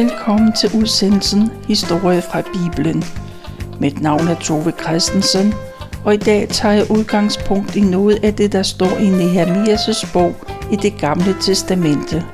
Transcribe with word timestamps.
Velkommen 0.00 0.52
til 0.52 0.70
udsendelsen 0.74 1.50
Historie 1.68 2.22
fra 2.22 2.42
Bibelen. 2.42 3.04
Mit 3.80 4.00
navn 4.00 4.28
er 4.28 4.34
Tove 4.34 4.72
Christensen, 4.82 5.54
og 6.04 6.14
i 6.14 6.16
dag 6.16 6.48
tager 6.48 6.74
jeg 6.74 6.90
udgangspunkt 6.90 7.76
i 7.76 7.80
noget 7.80 8.24
af 8.24 8.34
det, 8.34 8.52
der 8.52 8.62
står 8.62 8.96
i 8.96 9.08
Nehemias' 9.08 10.12
bog 10.12 10.34
i 10.72 10.76
det 10.76 10.98
gamle 11.00 11.36
testamente. 11.40 12.24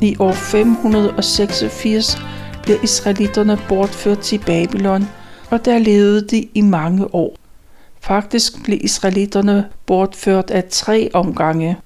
I 0.00 0.16
år 0.18 0.32
586 0.32 2.18
blev 2.62 2.76
israelitterne 2.82 3.58
bortført 3.68 4.18
til 4.18 4.38
Babylon, 4.38 5.08
og 5.50 5.64
der 5.64 5.78
levede 5.78 6.28
de 6.28 6.48
i 6.54 6.60
mange 6.60 7.14
år. 7.14 7.36
Faktisk 8.00 8.64
blev 8.64 8.78
israelitterne 8.80 9.68
bortført 9.86 10.50
af 10.50 10.64
tre 10.70 11.10
omgange. 11.12 11.76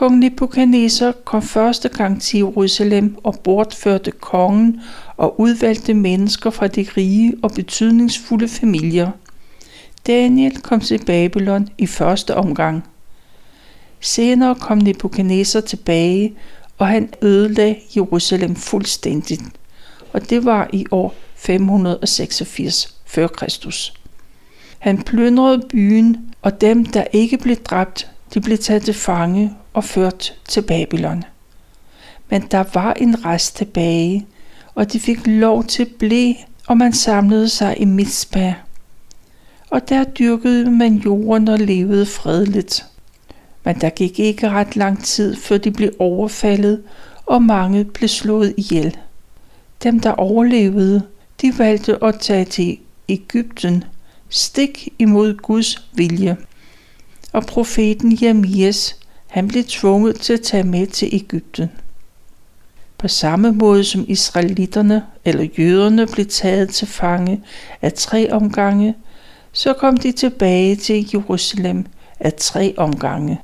Kong 0.00 0.18
Nebuchadnezzar 0.18 1.12
kom 1.24 1.42
første 1.42 1.88
gang 1.88 2.22
til 2.22 2.38
Jerusalem 2.38 3.16
og 3.24 3.38
bortførte 3.44 4.10
kongen 4.10 4.80
og 5.16 5.40
udvalgte 5.40 5.94
mennesker 5.94 6.50
fra 6.50 6.66
de 6.66 6.86
rige 6.96 7.34
og 7.42 7.50
betydningsfulde 7.50 8.48
familier. 8.48 9.10
Daniel 10.06 10.60
kom 10.60 10.80
til 10.80 11.04
Babylon 11.04 11.68
i 11.78 11.86
første 11.86 12.36
omgang. 12.36 12.84
Senere 14.00 14.54
kom 14.54 14.78
Nebuchadnezzar 14.78 15.60
tilbage, 15.60 16.34
og 16.78 16.86
han 16.88 17.08
ødelagde 17.22 17.76
Jerusalem 17.96 18.56
fuldstændigt. 18.56 19.42
Og 20.12 20.30
det 20.30 20.44
var 20.44 20.70
i 20.72 20.86
år 20.90 21.14
586 21.34 22.94
f.Kr. 23.06 23.68
Han 24.78 25.02
plyndrede 25.02 25.62
byen, 25.68 26.34
og 26.42 26.60
dem, 26.60 26.84
der 26.84 27.04
ikke 27.12 27.38
blev 27.38 27.56
dræbt, 27.56 28.10
de 28.34 28.40
blev 28.40 28.58
taget 28.58 28.82
til 28.82 28.94
fange 28.94 29.56
og 29.72 29.84
ført 29.84 30.34
til 30.48 30.62
Babylon. 30.62 31.24
Men 32.28 32.42
der 32.42 32.64
var 32.74 32.92
en 32.92 33.24
rest 33.24 33.56
tilbage, 33.56 34.26
og 34.74 34.92
de 34.92 35.00
fik 35.00 35.26
lov 35.26 35.64
til 35.64 35.82
at 35.82 35.94
blive, 35.98 36.34
og 36.66 36.76
man 36.76 36.92
samlede 36.92 37.48
sig 37.48 37.80
i 37.80 37.84
Mitzpah. 37.84 38.54
Og 39.70 39.88
der 39.88 40.04
dyrkede 40.04 40.70
man 40.70 40.94
jorden 40.94 41.48
og 41.48 41.58
levede 41.58 42.06
fredeligt. 42.06 42.86
Men 43.64 43.80
der 43.80 43.90
gik 43.90 44.18
ikke 44.18 44.50
ret 44.50 44.76
lang 44.76 45.04
tid, 45.04 45.36
før 45.36 45.58
de 45.58 45.70
blev 45.70 45.90
overfaldet, 45.98 46.82
og 47.26 47.42
mange 47.42 47.84
blev 47.84 48.08
slået 48.08 48.54
ihjel. 48.56 48.96
Dem, 49.82 50.00
der 50.00 50.10
overlevede, 50.10 51.02
de 51.42 51.58
valgte 51.58 52.04
at 52.04 52.20
tage 52.20 52.44
til 52.44 52.78
Ægypten, 53.08 53.84
stik 54.28 54.88
imod 54.98 55.36
Guds 55.36 55.88
vilje. 55.92 56.36
Og 57.32 57.46
profeten 57.46 58.18
Jeremias, 58.22 58.99
han 59.30 59.48
blev 59.48 59.64
tvunget 59.64 60.20
til 60.20 60.32
at 60.32 60.40
tage 60.40 60.62
med 60.62 60.86
til 60.86 61.08
Ægypten. 61.12 61.70
På 62.98 63.08
samme 63.08 63.52
måde 63.52 63.84
som 63.84 64.04
israelitterne 64.08 65.02
eller 65.24 65.46
jøderne 65.58 66.06
blev 66.06 66.26
taget 66.26 66.68
til 66.70 66.88
fange 66.88 67.42
af 67.82 67.92
tre 67.92 68.32
omgange, 68.32 68.94
så 69.52 69.72
kom 69.72 69.96
de 69.96 70.12
tilbage 70.12 70.76
til 70.76 71.10
Jerusalem 71.12 71.86
af 72.20 72.32
tre 72.34 72.74
omgange. 72.76 73.40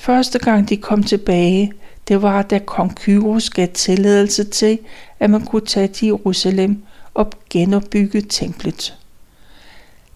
Første 0.00 0.38
gang 0.38 0.68
de 0.68 0.76
kom 0.76 1.02
tilbage, 1.02 1.72
det 2.08 2.22
var 2.22 2.42
da 2.42 2.58
kong 2.58 2.96
Kyros 2.96 3.50
gav 3.50 3.68
tilladelse 3.74 4.44
til, 4.44 4.78
at 5.20 5.30
man 5.30 5.44
kunne 5.44 5.66
tage 5.66 5.88
til 5.88 6.06
Jerusalem 6.06 6.82
og 7.14 7.32
genopbygge 7.50 8.20
templet. 8.20 8.94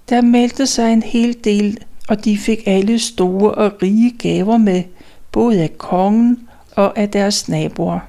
Der 0.09 0.21
meldte 0.21 0.67
sig 0.67 0.93
en 0.93 1.03
hel 1.03 1.37
del, 1.45 1.79
og 2.13 2.25
de 2.25 2.39
fik 2.39 2.63
alle 2.67 2.99
store 2.99 3.55
og 3.55 3.73
rige 3.83 4.11
gaver 4.19 4.57
med, 4.57 4.83
både 5.33 5.63
af 5.63 5.79
kongen 5.79 6.49
og 6.77 6.99
af 6.99 7.11
deres 7.11 7.49
naboer. 7.49 8.01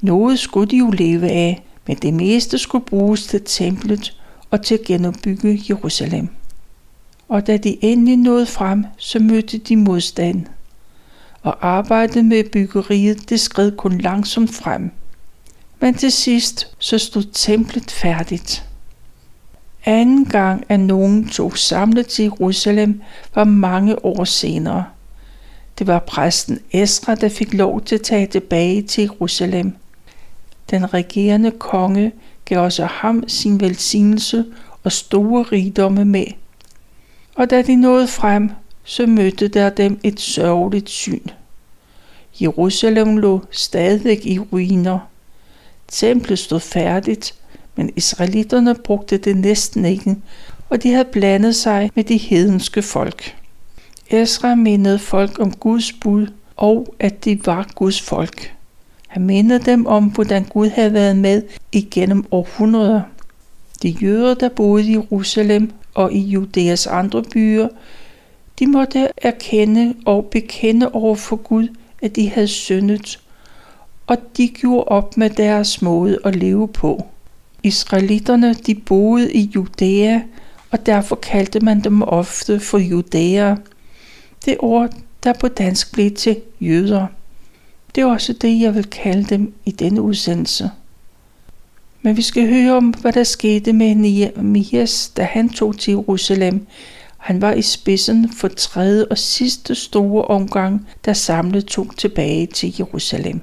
Noget 0.00 0.38
skulle 0.38 0.70
de 0.70 0.76
jo 0.76 0.90
leve 0.90 1.28
af, 1.28 1.62
men 1.86 1.96
det 1.96 2.14
meste 2.14 2.58
skulle 2.58 2.84
bruges 2.84 3.26
til 3.26 3.42
templet 3.44 4.20
og 4.50 4.62
til 4.62 4.74
at 4.74 4.84
genopbygge 4.84 5.62
Jerusalem. 5.68 6.28
Og 7.28 7.46
da 7.46 7.56
de 7.56 7.84
endelig 7.84 8.16
nåede 8.16 8.46
frem, 8.46 8.84
så 8.96 9.18
mødte 9.18 9.58
de 9.58 9.76
modstand. 9.76 10.46
Og 11.42 11.68
arbejdet 11.68 12.24
med 12.24 12.44
byggeriet, 12.50 13.30
det 13.30 13.40
skred 13.40 13.72
kun 13.76 13.98
langsomt 13.98 14.54
frem. 14.54 14.90
Men 15.80 15.94
til 15.94 16.12
sidst, 16.12 16.76
så 16.78 16.98
stod 16.98 17.24
templet 17.32 17.90
færdigt. 17.90 18.64
Anden 19.84 20.24
gang, 20.24 20.64
at 20.68 20.80
nogen 20.80 21.28
tog 21.28 21.58
samlet 21.58 22.06
til 22.06 22.22
Jerusalem, 22.22 23.02
var 23.34 23.44
mange 23.44 24.04
år 24.04 24.24
senere. 24.24 24.84
Det 25.78 25.86
var 25.86 25.98
præsten 25.98 26.58
Esra, 26.72 27.14
der 27.14 27.28
fik 27.28 27.54
lov 27.54 27.80
til 27.80 27.94
at 27.94 28.02
tage 28.02 28.26
tilbage 28.26 28.82
til 28.82 29.02
Jerusalem. 29.02 29.76
Den 30.70 30.94
regerende 30.94 31.50
konge 31.50 32.12
gav 32.44 32.60
også 32.60 32.84
ham 32.84 33.28
sin 33.28 33.60
velsignelse 33.60 34.44
og 34.84 34.92
store 34.92 35.42
rigdomme 35.42 36.04
med. 36.04 36.26
Og 37.34 37.50
da 37.50 37.62
de 37.62 37.76
nåede 37.76 38.08
frem, 38.08 38.50
så 38.84 39.06
mødte 39.06 39.48
der 39.48 39.70
dem 39.70 40.00
et 40.02 40.20
sørgeligt 40.20 40.88
syn. 40.88 41.26
Jerusalem 42.40 43.16
lå 43.16 43.44
stadig 43.50 44.26
i 44.26 44.38
ruiner. 44.38 44.98
Templet 45.88 46.38
stod 46.38 46.60
færdigt, 46.60 47.34
men 47.76 47.90
israelitterne 47.96 48.74
brugte 48.74 49.16
det 49.16 49.36
næsten 49.36 49.84
ikke, 49.84 50.16
og 50.70 50.82
de 50.82 50.92
havde 50.92 51.08
blandet 51.12 51.56
sig 51.56 51.90
med 51.94 52.04
de 52.04 52.16
hedenske 52.16 52.82
folk. 52.82 53.36
Esra 54.10 54.54
mindede 54.54 54.98
folk 54.98 55.38
om 55.38 55.52
Guds 55.52 55.92
bud 55.92 56.26
og 56.56 56.94
at 56.98 57.24
de 57.24 57.46
var 57.46 57.70
Guds 57.74 58.00
folk. 58.00 58.54
Han 59.08 59.22
mindede 59.22 59.64
dem 59.64 59.86
om, 59.86 60.04
hvordan 60.04 60.44
Gud 60.44 60.68
havde 60.68 60.92
været 60.92 61.16
med 61.16 61.42
igennem 61.72 62.24
århundreder. 62.30 63.02
De 63.82 63.88
jøder, 63.88 64.34
der 64.34 64.48
boede 64.48 64.84
i 64.84 64.92
Jerusalem 64.92 65.72
og 65.94 66.12
i 66.12 66.18
Judæas 66.18 66.86
andre 66.86 67.22
byer, 67.22 67.68
de 68.58 68.66
måtte 68.66 69.08
erkende 69.16 69.94
og 70.06 70.24
bekende 70.24 70.90
over 70.92 71.14
for 71.14 71.36
Gud, 71.36 71.68
at 72.02 72.16
de 72.16 72.30
havde 72.30 72.48
syndet, 72.48 73.20
og 74.06 74.16
de 74.36 74.48
gjorde 74.48 74.84
op 74.84 75.16
med 75.16 75.30
deres 75.30 75.82
måde 75.82 76.18
at 76.24 76.36
leve 76.36 76.68
på. 76.68 77.06
Israelitterne 77.64 78.54
de 78.54 78.74
boede 78.74 79.32
i 79.32 79.50
Judæa, 79.54 80.20
og 80.70 80.86
derfor 80.86 81.16
kaldte 81.16 81.60
man 81.60 81.80
dem 81.80 82.02
ofte 82.02 82.60
for 82.60 82.78
judæer. 82.78 83.56
Det 84.44 84.56
ord, 84.58 84.90
der 85.24 85.32
på 85.32 85.48
dansk 85.48 85.92
blev 85.92 86.10
til 86.10 86.40
jøder. 86.60 87.06
Det 87.94 88.00
er 88.00 88.06
også 88.06 88.32
det, 88.32 88.60
jeg 88.60 88.74
vil 88.74 88.84
kalde 88.84 89.24
dem 89.24 89.54
i 89.64 89.70
denne 89.70 90.02
udsendelse. 90.02 90.70
Men 92.02 92.16
vi 92.16 92.22
skal 92.22 92.48
høre 92.48 92.76
om, 92.76 92.90
hvad 92.90 93.12
der 93.12 93.24
skete 93.24 93.72
med 93.72 93.94
Nehemias, 93.94 95.08
da 95.16 95.22
han 95.22 95.48
tog 95.48 95.78
til 95.78 95.90
Jerusalem. 95.90 96.66
Han 97.18 97.40
var 97.40 97.52
i 97.52 97.62
spidsen 97.62 98.32
for 98.32 98.48
tredje 98.48 99.06
og 99.10 99.18
sidste 99.18 99.74
store 99.74 100.24
omgang, 100.24 100.88
der 101.04 101.12
samlet 101.12 101.66
tog 101.66 101.96
tilbage 101.96 102.46
til 102.46 102.74
Jerusalem. 102.78 103.40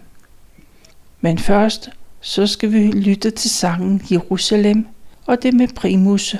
Men 1.21 1.37
først 1.37 1.89
så 2.21 2.47
skal 2.47 2.71
vi 2.71 2.91
lytte 2.91 3.31
til 3.31 3.49
sangen 3.49 4.01
Jerusalem, 4.11 4.87
og 5.27 5.43
det 5.43 5.53
med 5.53 5.67
Primus, 5.75 6.35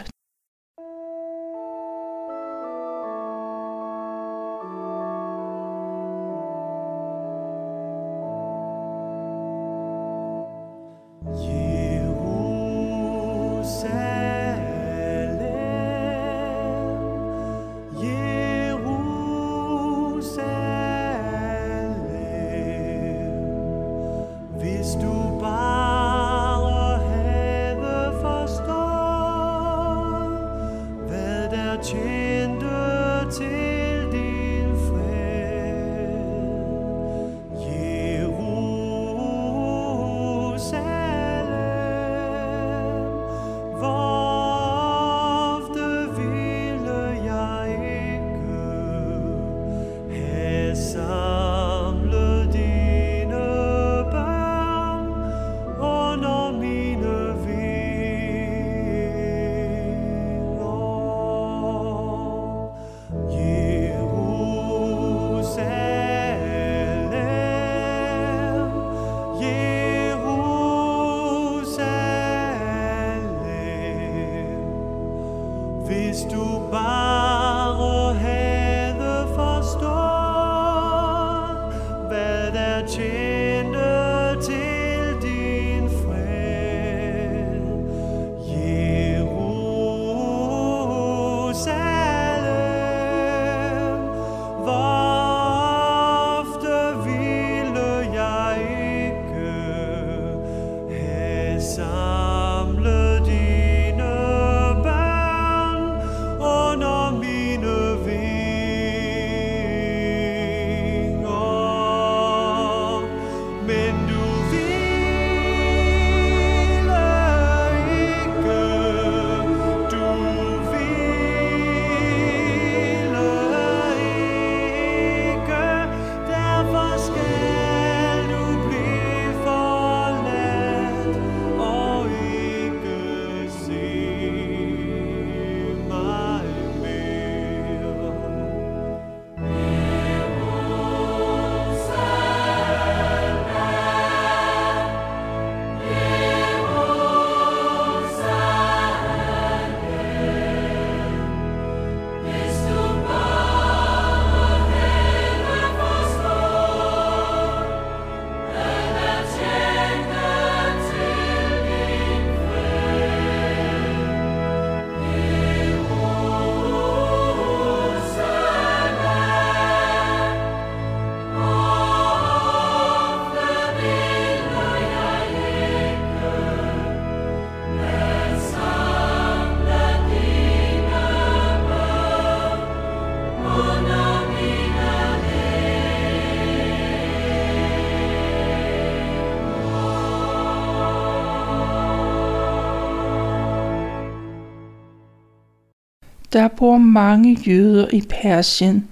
Der 196.34 196.48
bor 196.48 196.78
mange 196.78 197.38
jøder 197.48 197.88
i 197.94 198.02
Persien, 198.10 198.88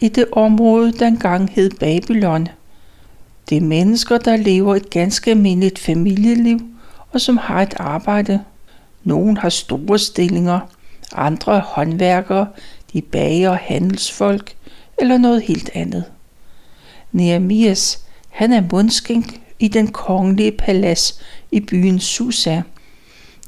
i 0.00 0.08
det 0.08 0.26
område, 0.32 0.92
der 0.92 1.06
engang 1.06 1.50
hed 1.52 1.70
Babylon. 1.70 2.48
Det 3.48 3.56
er 3.56 3.60
mennesker, 3.60 4.18
der 4.18 4.36
lever 4.36 4.74
et 4.74 4.90
ganske 4.90 5.30
almindeligt 5.30 5.78
familieliv, 5.78 6.58
og 7.12 7.20
som 7.20 7.36
har 7.36 7.62
et 7.62 7.74
arbejde. 7.76 8.44
Nogle 9.04 9.38
har 9.38 9.48
store 9.48 9.98
stillinger, 9.98 10.60
andre 11.12 11.56
er 11.56 11.62
håndværkere, 11.62 12.46
de 12.92 13.02
bager 13.02 13.50
og 13.50 13.58
handelsfolk, 13.58 14.54
eller 14.98 15.18
noget 15.18 15.42
helt 15.42 15.70
andet. 15.74 16.04
Nehemias, 17.12 18.04
han 18.28 18.52
er 18.52 18.62
mundskænk 18.72 19.40
i 19.58 19.68
den 19.68 19.88
kongelige 19.88 20.52
palads 20.52 21.20
i 21.52 21.60
byen 21.60 22.00
Susa. 22.00 22.62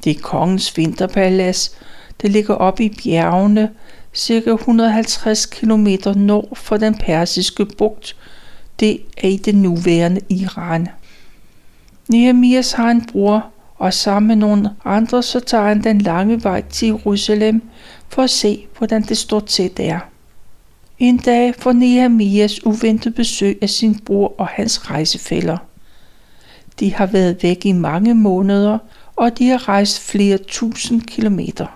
Det 0.03 0.15
er 0.15 0.21
kongens 0.21 0.77
vinterpalads, 0.77 1.77
det 2.21 2.31
ligger 2.31 2.53
oppe 2.53 2.83
i 2.83 2.89
bjergene, 3.03 3.69
cirka 4.13 4.49
150 4.49 5.45
km 5.45 5.87
nord 6.15 6.57
for 6.57 6.77
den 6.77 6.95
persiske 6.95 7.65
bugt. 7.65 8.15
Det 8.79 9.01
er 9.17 9.27
i 9.27 9.37
det 9.37 9.55
nuværende 9.55 10.21
Iran. 10.29 10.87
Nehemias 12.07 12.71
har 12.71 12.91
en 12.91 13.05
bror, 13.05 13.45
og 13.75 13.93
sammen 13.93 14.27
med 14.27 14.35
nogle 14.35 14.69
andre, 14.85 15.23
så 15.23 15.39
tager 15.39 15.67
han 15.67 15.83
den 15.83 16.01
lange 16.01 16.43
vej 16.43 16.63
til 16.69 16.87
Jerusalem 16.87 17.61
for 18.09 18.21
at 18.21 18.29
se, 18.29 18.65
hvordan 18.77 19.01
det 19.01 19.17
står 19.17 19.39
til 19.39 19.77
der. 19.77 19.99
En 20.99 21.17
dag 21.17 21.55
får 21.55 21.71
Nehemias 21.71 22.65
uventet 22.65 23.15
besøg 23.15 23.57
af 23.61 23.69
sin 23.69 23.99
bror 23.99 24.35
og 24.37 24.47
hans 24.47 24.91
rejsefælder. 24.91 25.57
De 26.79 26.93
har 26.93 27.05
været 27.05 27.43
væk 27.43 27.65
i 27.65 27.71
mange 27.71 28.15
måneder, 28.15 28.77
og 29.15 29.37
de 29.37 29.49
har 29.49 29.67
rejst 29.69 30.01
flere 30.01 30.37
tusind 30.37 31.01
kilometer. 31.01 31.74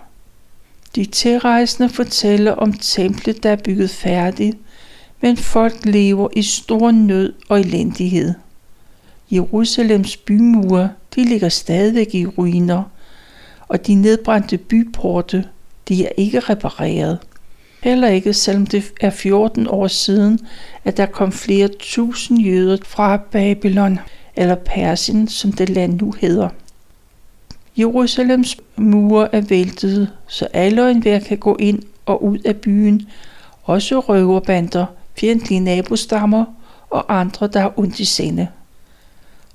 De 0.96 1.06
tilrejsende 1.06 1.90
fortæller 1.90 2.52
om 2.52 2.74
templet, 2.74 3.44
der 3.44 3.50
er 3.50 3.56
bygget 3.56 3.90
færdigt, 3.90 4.58
men 5.22 5.38
folk 5.38 5.86
lever 5.86 6.30
i 6.36 6.42
stor 6.42 6.92
nød 6.92 7.34
og 7.50 7.60
elendighed. 7.60 8.34
Jerusalems 9.32 10.18
bymure, 10.18 10.90
de 11.16 11.24
ligger 11.24 11.50
stadigvæk 11.50 12.16
i 12.16 12.26
ruiner, 12.26 12.84
og 13.68 13.88
de 13.88 13.96
nedbrændte 13.96 14.58
byporte, 14.58 15.46
de 15.88 16.06
er 16.06 16.12
ikke 16.18 16.40
repareret. 16.40 17.20
Heller 17.84 18.08
ikke 18.08 18.34
selvom 18.34 18.66
det 18.66 18.92
er 19.02 19.10
14 19.10 19.68
år 19.68 19.88
siden, 19.88 20.40
at 20.86 20.98
der 20.98 21.06
kom 21.06 21.32
flere 21.32 21.70
tusind 21.80 22.40
jøder 22.40 22.78
fra 22.84 23.18
Babylon, 23.18 24.00
eller 24.36 24.56
Persien, 24.56 25.28
som 25.28 25.52
det 25.52 25.70
land 25.70 26.02
nu 26.02 26.14
hedder. 26.22 26.50
Jerusalems 27.80 28.58
mure 28.76 29.36
er 29.36 29.42
væltet, 29.42 30.12
så 30.28 30.48
alle 30.54 30.84
og 30.84 30.92
enhver 30.92 31.20
kan 31.20 31.38
gå 31.38 31.56
ind 31.56 31.84
og 32.06 32.24
ud 32.24 32.40
af 32.40 32.56
byen, 32.56 33.08
også 33.64 34.00
røverbander, 34.00 34.86
fjendtlige 35.20 35.60
nabostammer 35.60 36.46
og 36.90 37.20
andre, 37.20 37.48
der 37.48 37.60
har 37.60 37.80
ondt 37.80 38.00
i 38.00 38.06
sinde. 38.06 38.48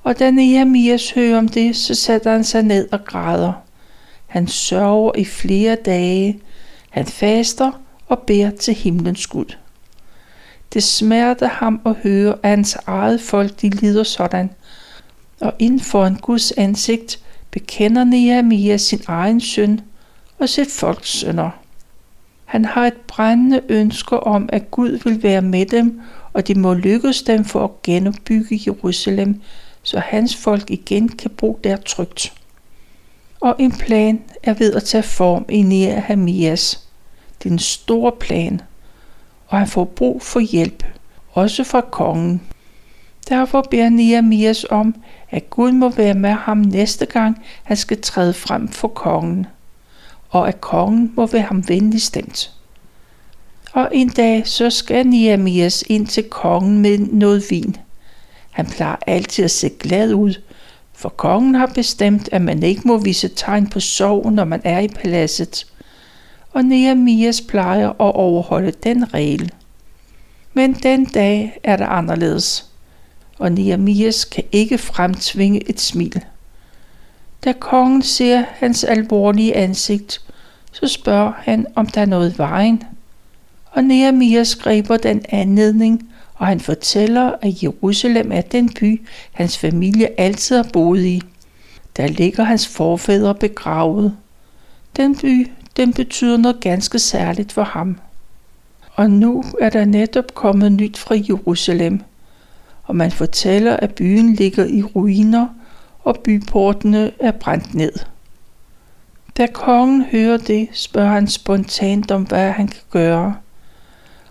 Og 0.02 0.18
da 0.18 0.30
Nehemias 0.30 1.10
hører 1.10 1.38
om 1.38 1.48
det, 1.48 1.76
så 1.76 1.94
sætter 1.94 2.32
han 2.32 2.44
sig 2.44 2.62
ned 2.62 2.88
og 2.92 3.04
græder. 3.04 3.52
Han 4.26 4.48
sørger 4.48 5.12
i 5.16 5.24
flere 5.24 5.76
dage, 5.84 6.40
han 6.90 7.06
faster 7.06 7.72
og 8.08 8.18
beder 8.18 8.50
til 8.50 8.74
himlens 8.74 9.26
Gud. 9.26 9.54
Det 10.72 10.82
smerter 10.82 11.48
ham 11.48 11.80
at 11.86 11.94
høre, 12.02 12.34
at 12.42 12.50
hans 12.50 12.76
eget 12.86 13.20
folk 13.20 13.60
de 13.62 13.68
lider 13.68 14.02
sådan, 14.02 14.50
og 15.40 15.52
inden 15.58 15.80
for 15.80 16.06
en 16.06 16.16
Guds 16.16 16.52
ansigt 16.52 17.23
bekender 17.54 18.04
Nehemia 18.04 18.76
sin 18.76 19.00
egen 19.06 19.40
søn 19.40 19.80
og 20.38 20.48
sit 20.48 20.70
folks 20.70 21.08
sønner. 21.08 21.50
Han 22.44 22.64
har 22.64 22.86
et 22.86 22.96
brændende 23.06 23.60
ønske 23.68 24.20
om, 24.20 24.48
at 24.52 24.70
Gud 24.70 25.00
vil 25.04 25.22
være 25.22 25.42
med 25.42 25.66
dem, 25.66 26.00
og 26.32 26.48
det 26.48 26.56
må 26.56 26.74
lykkes 26.74 27.22
dem 27.22 27.44
for 27.44 27.64
at 27.64 27.82
genopbygge 27.82 28.60
Jerusalem, 28.66 29.40
så 29.82 29.98
hans 29.98 30.36
folk 30.36 30.70
igen 30.70 31.08
kan 31.08 31.30
bo 31.30 31.60
der 31.64 31.76
trygt. 31.76 32.32
Og 33.40 33.56
en 33.58 33.72
plan 33.72 34.22
er 34.42 34.54
ved 34.54 34.74
at 34.74 34.84
tage 34.84 35.02
form 35.02 35.44
i 35.48 35.62
Nehemias. 35.62 36.88
Det 37.42 37.48
er 37.48 37.52
en 37.52 37.58
stor 37.58 38.16
plan, 38.20 38.60
og 39.46 39.58
han 39.58 39.68
får 39.68 39.84
brug 39.84 40.22
for 40.22 40.40
hjælp, 40.40 40.84
også 41.32 41.64
fra 41.64 41.80
kongen. 41.80 42.40
Derfor 43.28 43.62
beder 43.70 43.88
Nehemias 43.88 44.66
om, 44.70 44.94
at 45.30 45.50
Gud 45.50 45.72
må 45.72 45.88
være 45.88 46.14
med 46.14 46.30
ham 46.30 46.58
næste 46.58 47.06
gang, 47.06 47.44
han 47.62 47.76
skal 47.76 48.00
træde 48.00 48.34
frem 48.34 48.68
for 48.68 48.88
kongen, 48.88 49.46
og 50.28 50.48
at 50.48 50.60
kongen 50.60 51.12
må 51.16 51.26
være 51.26 51.42
ham 51.42 51.68
venlig 51.68 52.02
stemt. 52.02 52.52
Og 53.72 53.88
en 53.92 54.08
dag 54.08 54.46
så 54.46 54.70
skal 54.70 55.06
Nehemias 55.06 55.84
ind 55.88 56.06
til 56.06 56.24
kongen 56.24 56.82
med 56.82 56.98
noget 56.98 57.44
vin. 57.50 57.76
Han 58.50 58.66
plejer 58.66 58.96
altid 59.06 59.44
at 59.44 59.50
se 59.50 59.68
glad 59.68 60.14
ud, 60.14 60.34
for 60.92 61.08
kongen 61.08 61.54
har 61.54 61.66
bestemt, 61.66 62.28
at 62.32 62.42
man 62.42 62.62
ikke 62.62 62.82
må 62.84 62.98
vise 62.98 63.28
tegn 63.28 63.66
på 63.66 63.80
sorg, 63.80 64.32
når 64.32 64.44
man 64.44 64.60
er 64.64 64.78
i 64.78 64.88
paladset. 64.88 65.66
Og 66.52 66.64
Nehemias 66.64 67.40
plejer 67.40 67.88
at 67.88 68.14
overholde 68.14 68.72
den 68.84 69.14
regel. 69.14 69.52
Men 70.54 70.74
den 70.74 71.04
dag 71.04 71.60
er 71.62 71.76
det 71.76 71.86
anderledes 71.88 72.73
og 73.38 73.52
Nehemias 73.52 74.24
kan 74.24 74.44
ikke 74.52 74.78
fremtvinge 74.78 75.70
et 75.70 75.80
smil. 75.80 76.24
Da 77.44 77.52
kongen 77.52 78.02
ser 78.02 78.42
hans 78.48 78.84
alvorlige 78.84 79.56
ansigt, 79.56 80.20
så 80.72 80.88
spørger 80.88 81.32
han, 81.38 81.66
om 81.74 81.86
der 81.86 82.00
er 82.00 82.06
noget 82.06 82.38
vejen. 82.38 82.82
Og 83.70 83.84
Nehemias 83.84 84.56
griber 84.56 84.96
den 84.96 85.24
anledning, 85.28 86.10
og 86.34 86.46
han 86.46 86.60
fortæller, 86.60 87.32
at 87.42 87.62
Jerusalem 87.62 88.32
er 88.32 88.40
den 88.40 88.68
by, 88.68 89.00
hans 89.32 89.58
familie 89.58 90.20
altid 90.20 90.56
har 90.56 90.68
boet 90.72 91.04
i. 91.04 91.22
Der 91.96 92.06
ligger 92.06 92.44
hans 92.44 92.68
forfædre 92.68 93.34
begravet. 93.34 94.16
Den 94.96 95.16
by, 95.16 95.50
den 95.76 95.92
betyder 95.92 96.36
noget 96.36 96.60
ganske 96.60 96.98
særligt 96.98 97.52
for 97.52 97.62
ham. 97.62 97.98
Og 98.94 99.10
nu 99.10 99.44
er 99.60 99.70
der 99.70 99.84
netop 99.84 100.34
kommet 100.34 100.72
nyt 100.72 100.98
fra 100.98 101.14
Jerusalem, 101.28 102.00
og 102.84 102.96
man 102.96 103.10
fortæller, 103.10 103.76
at 103.76 103.94
byen 103.94 104.34
ligger 104.34 104.64
i 104.64 104.82
ruiner, 104.82 105.48
og 106.04 106.18
byportene 106.24 107.10
er 107.20 107.30
brændt 107.30 107.74
ned. 107.74 107.92
Da 109.36 109.46
kongen 109.46 110.04
hører 110.04 110.36
det, 110.36 110.68
spørger 110.72 111.10
han 111.10 111.28
spontant 111.28 112.10
om, 112.10 112.22
hvad 112.22 112.50
han 112.50 112.68
kan 112.68 112.82
gøre. 112.90 113.36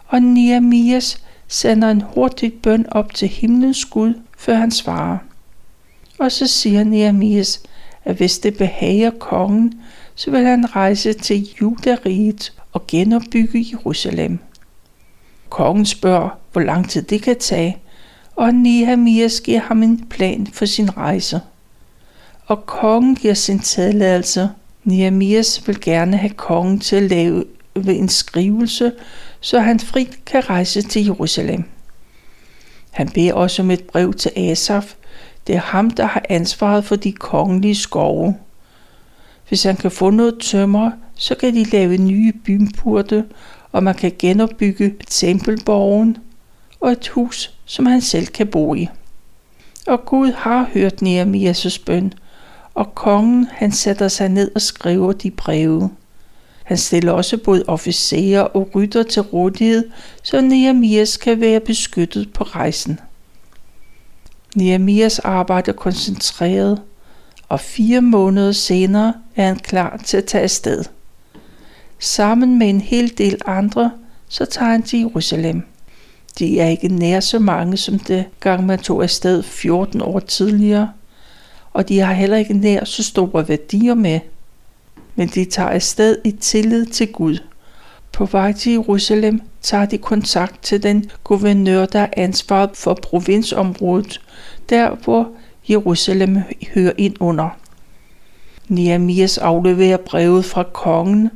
Og 0.08 0.22
Nehemias 0.22 1.24
sender 1.48 1.92
en 1.92 2.02
hurtig 2.02 2.54
bøn 2.54 2.86
op 2.92 3.14
til 3.14 3.28
himlens 3.28 3.86
Gud, 3.86 4.14
før 4.38 4.56
han 4.56 4.72
svarer. 4.72 5.18
Og 6.20 6.32
så 6.32 6.48
siger 6.48 6.84
Nehemias, 6.84 7.64
at 8.06 8.16
hvis 8.16 8.40
det 8.40 8.58
behager 8.58 9.12
kongen, 9.20 9.82
så 10.16 10.32
vil 10.32 10.46
han 10.46 10.76
rejse 10.76 11.14
til 11.14 11.50
Judariget 11.62 12.54
og 12.72 12.88
genopbygge 12.88 13.66
Jerusalem. 13.72 14.40
Kongen 15.50 15.86
spørger, 15.86 16.30
hvor 16.52 16.62
lang 16.62 16.90
tid 16.90 17.02
det 17.02 17.22
kan 17.22 17.40
tage, 17.40 17.78
og 18.36 18.54
Nehemias 18.54 19.42
giver 19.42 19.60
ham 19.60 19.84
en 19.84 20.06
plan 20.10 20.48
for 20.54 20.66
sin 20.66 20.98
rejse. 20.98 21.42
Og 22.46 22.66
kongen 22.66 23.16
giver 23.16 23.34
sin 23.34 23.60
tilladelse. 23.60 24.50
Nehemias 24.84 25.68
vil 25.68 25.82
gerne 25.82 26.18
have 26.18 26.30
kongen 26.30 26.80
til 26.80 26.96
at 26.96 27.04
lave 27.04 27.46
en 27.76 28.10
skrivelse, 28.10 28.92
så 29.40 29.60
han 29.60 29.80
frit 29.80 30.26
kan 30.26 30.50
rejse 30.50 30.82
til 30.82 31.06
Jerusalem. 31.06 31.64
Han 32.92 33.10
beder 33.10 33.34
også 33.34 33.62
om 33.62 33.72
et 33.72 33.84
brev 33.84 34.14
til 34.14 34.32
Asaf. 34.36 34.96
Det 35.48 35.56
er 35.56 35.60
ham, 35.60 35.90
der 35.92 36.06
har 36.06 36.26
ansvaret 36.30 36.86
for 36.86 36.96
de 36.96 37.12
kongelige 37.12 37.76
skove. 37.76 38.36
Hvis 39.48 39.64
han 39.64 39.76
kan 39.76 39.92
få 39.92 40.10
noget 40.10 40.40
tømmer, 40.42 40.92
så 41.16 41.36
kan 41.36 41.54
de 41.54 41.64
lave 41.64 41.98
nye 41.98 42.34
bymporte, 42.46 43.26
og 43.72 43.84
man 43.84 43.96
kan 43.96 44.12
genopbygge 44.20 44.96
tempelborgen 45.08 46.18
og 46.84 46.92
et 46.92 47.08
hus, 47.08 47.54
som 47.66 47.86
han 47.86 48.02
selv 48.02 48.28
kan 48.28 48.48
bo 48.48 48.76
i. 48.76 48.88
Og 49.88 50.06
Gud 50.06 50.32
har 50.32 50.70
hørt 50.74 51.02
Nehemias' 51.02 51.84
bøn, 51.86 52.14
og 52.74 52.96
kongen 52.96 53.48
han 53.52 53.72
sætter 53.72 54.08
sig 54.08 54.30
ned 54.30 54.52
og 54.56 54.62
skriver 54.62 55.14
de 55.14 55.32
breve. 55.32 55.90
Han 56.64 56.78
stiller 56.78 57.12
også 57.12 57.38
både 57.38 57.64
officerer 57.68 58.42
og 58.42 58.70
rytter 58.76 59.04
til 59.04 59.22
rådighed, 59.22 59.90
så 60.24 60.42
Nehemias 60.42 61.18
kan 61.18 61.42
være 61.42 61.60
beskyttet 61.60 62.34
på 62.34 62.44
rejsen. 62.44 63.00
Nehemias 64.56 65.20
arbejder 65.20 65.72
koncentreret, 65.72 66.82
og 67.50 67.60
fire 67.60 68.02
måneder 68.02 68.52
senere 68.52 69.14
er 69.36 69.48
han 69.48 69.60
klar 69.60 69.98
til 70.06 70.18
at 70.18 70.26
tage 70.26 70.44
afsted. 70.44 70.84
Sammen 72.00 72.60
med 72.60 72.70
en 72.70 72.82
hel 72.82 73.18
del 73.18 73.42
andre, 73.46 73.92
så 74.30 74.46
tager 74.46 74.72
han 74.72 74.84
til 74.84 75.00
Jerusalem. 75.00 75.73
De 76.40 76.60
er 76.60 76.68
ikke 76.68 76.88
nær 76.88 77.20
så 77.20 77.40
mange, 77.40 77.78
som 77.78 78.00
det 78.00 78.26
gang 78.40 78.66
man 78.66 78.80
tog 78.80 79.04
afsted 79.04 79.44
14 79.44 80.02
år 80.02 80.20
tidligere, 80.20 80.92
og 81.74 81.90
de 81.90 82.00
har 82.00 82.14
heller 82.14 82.38
ikke 82.38 82.54
nær 82.54 82.86
så 82.86 83.04
store 83.04 83.48
værdier 83.48 83.94
med. 83.94 84.20
Men 85.16 85.28
de 85.28 85.46
tager 85.46 85.70
afsted 85.70 86.18
i 86.24 86.32
tillid 86.32 86.86
til 86.86 87.12
Gud. 87.12 87.38
På 88.12 88.26
vej 88.26 88.52
til 88.52 88.72
Jerusalem 88.72 89.42
tager 89.62 89.86
de 89.86 89.98
kontakt 89.98 90.64
til 90.64 90.84
den 90.84 91.12
guvernør, 91.24 91.86
der 91.86 92.00
er 92.00 92.08
ansvaret 92.18 92.70
for 92.74 92.94
provinsområdet, 92.94 94.22
der 94.70 94.96
hvor 95.04 95.30
Jerusalem 95.70 96.38
hører 96.74 96.94
ind 96.98 97.16
under. 97.20 97.50
Nehemias 98.68 99.38
afleverer 99.38 99.98
brevet 99.98 100.46
fra 100.46 100.64
kongen, 100.64 101.30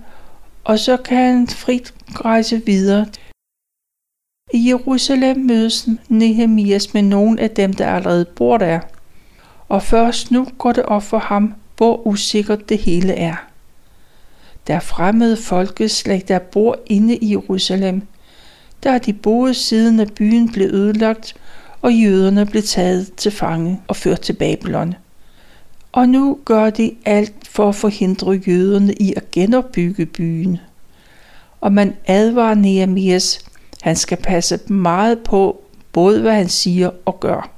og 0.63 0.79
så 0.79 0.97
kan 0.97 1.17
han 1.17 1.47
frit 1.47 1.93
rejse 2.11 2.61
videre. 2.65 3.05
I 4.53 4.67
Jerusalem 4.67 5.37
mødes 5.37 5.87
Nehemias 6.09 6.93
med 6.93 7.01
nogle 7.01 7.41
af 7.41 7.49
dem, 7.49 7.73
der 7.73 7.87
allerede 7.87 8.25
bor 8.25 8.57
der. 8.57 8.79
Og 9.69 9.83
først 9.83 10.31
nu 10.31 10.47
går 10.57 10.71
det 10.71 10.83
op 10.83 11.03
for 11.03 11.17
ham, 11.17 11.53
hvor 11.77 12.07
usikkert 12.07 12.69
det 12.69 12.77
hele 12.77 13.13
er. 13.13 13.35
Der 14.67 14.75
er 14.75 14.79
fremmede 14.79 15.37
folkeslag, 15.37 16.23
der 16.27 16.39
bor 16.39 16.79
inde 16.85 17.17
i 17.17 17.31
Jerusalem. 17.31 18.01
Der 18.83 18.91
er 18.91 18.97
de 18.97 19.13
boet 19.13 19.55
siden 19.55 19.99
at 19.99 20.13
byen 20.13 20.51
blev 20.51 20.69
ødelagt, 20.73 21.35
og 21.81 21.93
jøderne 21.93 22.45
blev 22.45 22.63
taget 22.63 23.13
til 23.13 23.31
fange 23.31 23.81
og 23.87 23.95
ført 23.95 24.21
til 24.21 24.33
Babylon. 24.33 24.93
Og 25.91 26.09
nu 26.09 26.39
gør 26.45 26.69
de 26.69 26.95
alt 27.05 27.47
for 27.47 27.69
at 27.69 27.75
forhindre 27.75 28.31
jøderne 28.47 28.93
i 28.93 29.13
at 29.15 29.31
genopbygge 29.31 30.05
byen. 30.05 30.57
Og 31.61 31.73
man 31.73 31.95
advarer 32.05 32.55
Nehemias, 32.55 33.39
han 33.81 33.96
skal 33.96 34.17
passe 34.17 34.60
meget 34.67 35.19
på 35.19 35.62
både 35.91 36.22
hvad 36.22 36.34
han 36.34 36.50
siger 36.50 36.91
og 37.05 37.19
gør. 37.19 37.50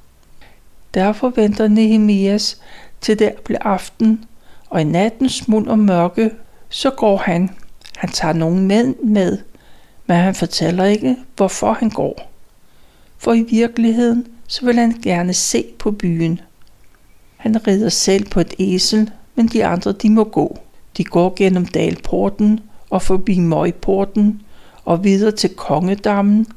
Derfor 0.93 1.29
venter 1.35 1.67
Nehemias 1.67 2.61
til 3.01 3.19
det 3.19 3.33
bliver 3.43 3.59
aften, 3.61 4.25
og 4.69 4.81
i 4.81 4.83
nattens 4.83 5.33
smuld 5.35 5.67
og 5.67 5.79
mørke, 5.79 6.31
så 6.69 6.89
går 6.89 7.17
han. 7.17 7.49
Han 7.97 8.09
tager 8.09 8.33
nogen 8.33 8.67
med 8.67 8.93
med, 9.03 9.37
men 10.07 10.17
han 10.17 10.35
fortæller 10.35 10.85
ikke, 10.85 11.17
hvorfor 11.35 11.73
han 11.73 11.89
går. 11.89 12.31
For 13.17 13.33
i 13.33 13.41
virkeligheden, 13.41 14.27
så 14.47 14.65
vil 14.65 14.79
han 14.79 14.95
gerne 15.03 15.33
se 15.33 15.65
på 15.79 15.91
byen. 15.91 16.39
Han 17.37 17.67
rider 17.67 17.89
selv 17.89 18.25
på 18.25 18.39
et 18.39 18.53
esel, 18.59 19.11
men 19.35 19.47
de 19.47 19.65
andre 19.65 19.91
de 19.91 20.09
må 20.09 20.23
gå. 20.23 20.57
De 20.97 21.03
går 21.03 21.33
gennem 21.35 21.65
dalporten 21.65 22.59
og 22.89 23.01
forbi 23.01 23.39
møgporten 23.39 24.41
og 24.85 25.03
videre 25.03 25.31
til 25.31 25.49
kongedammen. 25.49 26.47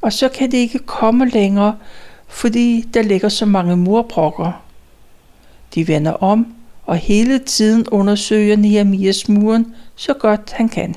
Og 0.00 0.12
så 0.12 0.28
kan 0.28 0.50
de 0.50 0.56
ikke 0.56 0.78
komme 0.78 1.28
længere, 1.28 1.76
fordi 2.28 2.84
der 2.94 3.02
ligger 3.02 3.28
så 3.28 3.46
mange 3.46 3.76
murbrokker. 3.76 4.62
De 5.74 5.88
vender 5.88 6.12
om 6.12 6.54
og 6.86 6.96
hele 6.96 7.38
tiden 7.38 7.86
undersøger 7.88 8.56
Nehemias 8.56 9.28
muren 9.28 9.74
så 9.96 10.14
godt 10.14 10.52
han 10.52 10.68
kan. 10.68 10.94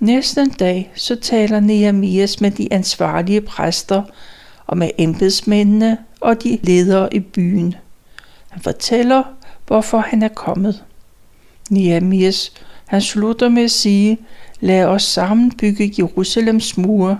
Næste 0.00 0.46
dag 0.46 0.92
så 0.94 1.16
taler 1.16 1.60
Nehemias 1.60 2.40
med 2.40 2.50
de 2.50 2.72
ansvarlige 2.72 3.40
præster 3.40 4.02
og 4.66 4.78
med 4.78 4.90
embedsmændene 4.98 5.98
og 6.20 6.42
de 6.42 6.58
ledere 6.62 7.14
i 7.14 7.20
byen. 7.20 7.74
Han 8.48 8.62
fortæller, 8.62 9.22
hvorfor 9.66 9.98
han 9.98 10.22
er 10.22 10.28
kommet. 10.28 10.84
Nehemias, 11.70 12.52
han 12.86 13.00
slutter 13.00 13.48
med 13.48 13.62
at 13.62 13.70
sige, 13.70 14.18
lad 14.60 14.84
os 14.84 15.02
sammen 15.02 15.50
bygge 15.50 15.94
Jerusalems 15.98 16.76
mure. 16.76 17.18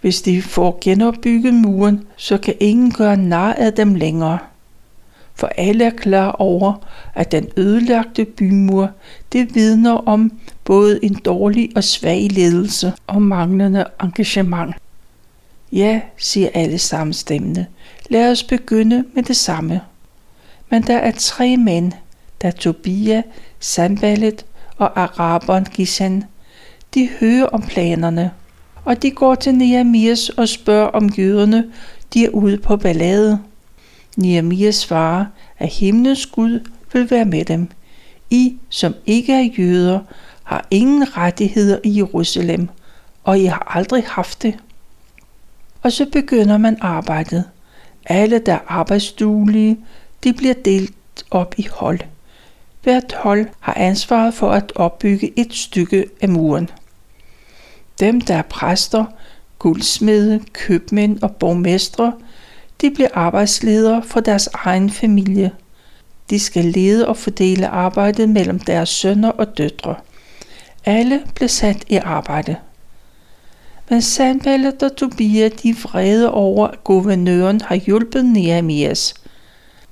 Hvis 0.00 0.22
de 0.22 0.42
får 0.42 0.78
genopbygget 0.80 1.54
muren, 1.54 2.04
så 2.16 2.38
kan 2.38 2.54
ingen 2.60 2.92
gøre 2.92 3.16
nar 3.16 3.52
af 3.52 3.72
dem 3.72 3.94
længere. 3.94 4.38
For 5.34 5.46
alle 5.46 5.84
er 5.84 5.90
klar 5.90 6.30
over, 6.30 6.86
at 7.14 7.32
den 7.32 7.48
ødelagte 7.56 8.24
bymur, 8.24 8.90
det 9.32 9.54
vidner 9.54 9.92
om 9.92 10.32
både 10.64 11.04
en 11.04 11.14
dårlig 11.14 11.70
og 11.76 11.84
svag 11.84 12.28
ledelse 12.30 12.92
og 13.06 13.22
manglende 13.22 13.84
engagement. 14.02 14.74
Ja, 15.72 16.00
siger 16.16 16.48
alle 16.54 16.78
samstemmende. 16.78 17.66
Lad 18.08 18.30
os 18.30 18.42
begynde 18.42 19.04
med 19.14 19.22
det 19.22 19.36
samme. 19.36 19.80
Men 20.70 20.82
der 20.82 20.96
er 20.96 21.12
tre 21.16 21.56
mænd, 21.56 21.92
der 22.42 22.50
Tobia, 22.50 23.22
Sambalet 23.60 24.44
og 24.80 25.00
araberen 25.00 25.64
Gisan. 25.64 26.24
De 26.94 27.08
hører 27.20 27.46
om 27.46 27.62
planerne, 27.62 28.30
og 28.84 29.02
de 29.02 29.10
går 29.10 29.34
til 29.34 29.54
Nehemias 29.54 30.28
og 30.28 30.48
spørger 30.48 30.86
om 30.86 31.08
jøderne, 31.08 31.64
de 32.14 32.24
er 32.24 32.28
ude 32.28 32.58
på 32.58 32.76
ballade. 32.76 33.40
Nehemias 34.16 34.74
svarer, 34.74 35.24
at 35.58 35.68
himlens 35.68 36.26
Gud 36.26 36.68
vil 36.92 37.10
være 37.10 37.24
med 37.24 37.44
dem. 37.44 37.68
I, 38.30 38.56
som 38.68 38.94
ikke 39.06 39.32
er 39.32 39.48
jøder, 39.58 40.00
har 40.44 40.66
ingen 40.70 41.16
rettigheder 41.16 41.78
i 41.84 41.96
Jerusalem, 41.96 42.68
og 43.24 43.38
I 43.38 43.44
har 43.44 43.72
aldrig 43.76 44.04
haft 44.06 44.42
det. 44.42 44.58
Og 45.82 45.92
så 45.92 46.06
begynder 46.12 46.58
man 46.58 46.76
arbejdet. 46.80 47.44
Alle, 48.06 48.38
der 48.38 48.52
er 48.52 48.58
arbejdsduelige, 48.68 49.78
de 50.24 50.32
bliver 50.32 50.54
delt 50.54 50.94
op 51.30 51.54
i 51.58 51.66
hold. 51.72 52.00
Hvert 52.82 53.14
hold 53.18 53.46
har 53.60 53.74
ansvaret 53.74 54.34
for 54.34 54.50
at 54.50 54.72
opbygge 54.74 55.32
et 55.38 55.54
stykke 55.54 56.06
af 56.20 56.28
muren. 56.28 56.70
Dem, 58.00 58.20
der 58.20 58.34
er 58.34 58.42
præster, 58.42 59.04
guldsmede, 59.58 60.40
købmænd 60.52 61.22
og 61.22 61.36
borgmestre, 61.36 62.12
de 62.80 62.90
bliver 62.90 63.08
arbejdsledere 63.14 64.02
for 64.02 64.20
deres 64.20 64.48
egen 64.52 64.90
familie. 64.90 65.50
De 66.30 66.38
skal 66.38 66.64
lede 66.64 67.08
og 67.08 67.16
fordele 67.16 67.68
arbejdet 67.68 68.28
mellem 68.28 68.58
deres 68.58 68.88
sønner 68.88 69.30
og 69.30 69.58
døtre. 69.58 69.94
Alle 70.84 71.22
blev 71.34 71.48
sat 71.48 71.84
i 71.88 71.96
arbejde. 71.96 72.56
Men 73.90 74.02
Sanballat 74.02 74.82
og 74.82 74.96
Tobia 74.96 75.48
de 75.48 75.70
er 75.70 75.88
vrede 75.88 76.32
over, 76.32 76.66
at 76.66 76.84
guvernøren 76.84 77.60
har 77.60 77.74
hjulpet 77.74 78.24
Nehemias. 78.24 79.14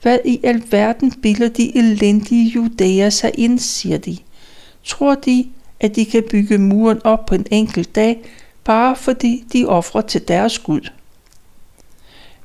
Hvad 0.03 0.19
i 0.25 0.41
alverden 0.45 1.13
bilder 1.13 1.49
de 1.49 1.77
elendige 1.77 2.49
judæer 2.49 3.11
sig 3.11 3.31
ind, 3.35 3.59
siger 3.59 3.99
de. 3.99 4.19
Tror 4.85 5.15
de, 5.15 5.47
at 5.81 5.97
de 5.97 6.05
kan 6.05 6.25
bygge 6.31 6.59
muren 6.59 7.01
op 7.05 7.27
på 7.27 7.35
en 7.35 7.47
enkelt 7.51 7.95
dag, 7.95 8.19
bare 8.65 8.97
fordi 8.97 9.45
de 9.53 9.67
offrer 9.67 10.01
til 10.01 10.29
deres 10.29 10.59
Gud? 10.59 10.91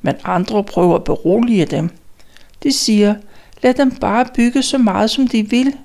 Men 0.02 0.14
andre 0.24 0.64
prøver 0.64 0.94
at 0.94 1.04
berolige 1.04 1.66
dem. 1.66 1.90
De 2.62 2.72
siger, 2.72 3.14
lad 3.62 3.74
dem 3.74 3.90
bare 3.90 4.26
bygge 4.34 4.62
så 4.62 4.78
meget, 4.78 5.10
som 5.10 5.28
de 5.28 5.50
vil. 5.50 5.76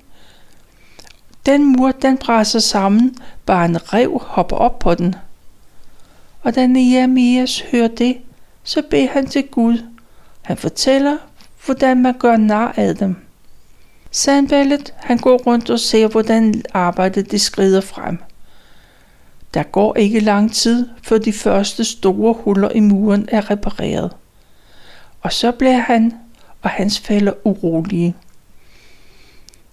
Den 1.46 1.64
mur, 1.64 1.92
den 1.92 2.18
brænder 2.18 2.58
sammen, 2.58 3.16
bare 3.46 3.64
en 3.64 3.92
rev 3.92 4.18
hopper 4.24 4.56
op 4.56 4.78
på 4.78 4.94
den. 4.94 5.14
Og 6.42 6.54
da 6.54 6.66
Nehemias 6.66 7.60
hører 7.60 7.88
det, 7.88 8.16
så 8.64 8.82
beder 8.90 9.08
han 9.08 9.26
til 9.26 9.46
Gud. 9.48 9.84
Han 10.42 10.56
fortæller, 10.56 11.16
hvordan 11.64 12.02
man 12.02 12.18
gør 12.18 12.36
nar 12.36 12.74
af 12.76 12.96
dem. 12.96 13.16
Sandballet, 14.10 14.94
han 14.96 15.18
går 15.18 15.38
rundt 15.38 15.70
og 15.70 15.80
ser, 15.80 16.08
hvordan 16.08 16.62
arbejdet 16.74 17.30
det 17.30 17.40
skrider 17.40 17.80
frem. 17.80 18.18
Der 19.54 19.62
går 19.62 19.96
ikke 19.96 20.20
lang 20.20 20.52
tid, 20.52 20.88
før 21.02 21.18
de 21.18 21.32
første 21.32 21.84
store 21.84 22.34
huller 22.34 22.70
i 22.70 22.80
muren 22.80 23.28
er 23.32 23.50
repareret. 23.50 24.16
Og 25.20 25.32
så 25.32 25.52
bliver 25.52 25.78
han 25.78 26.14
og 26.62 26.70
hans 26.70 26.98
fælder 26.98 27.32
urolige. 27.44 28.16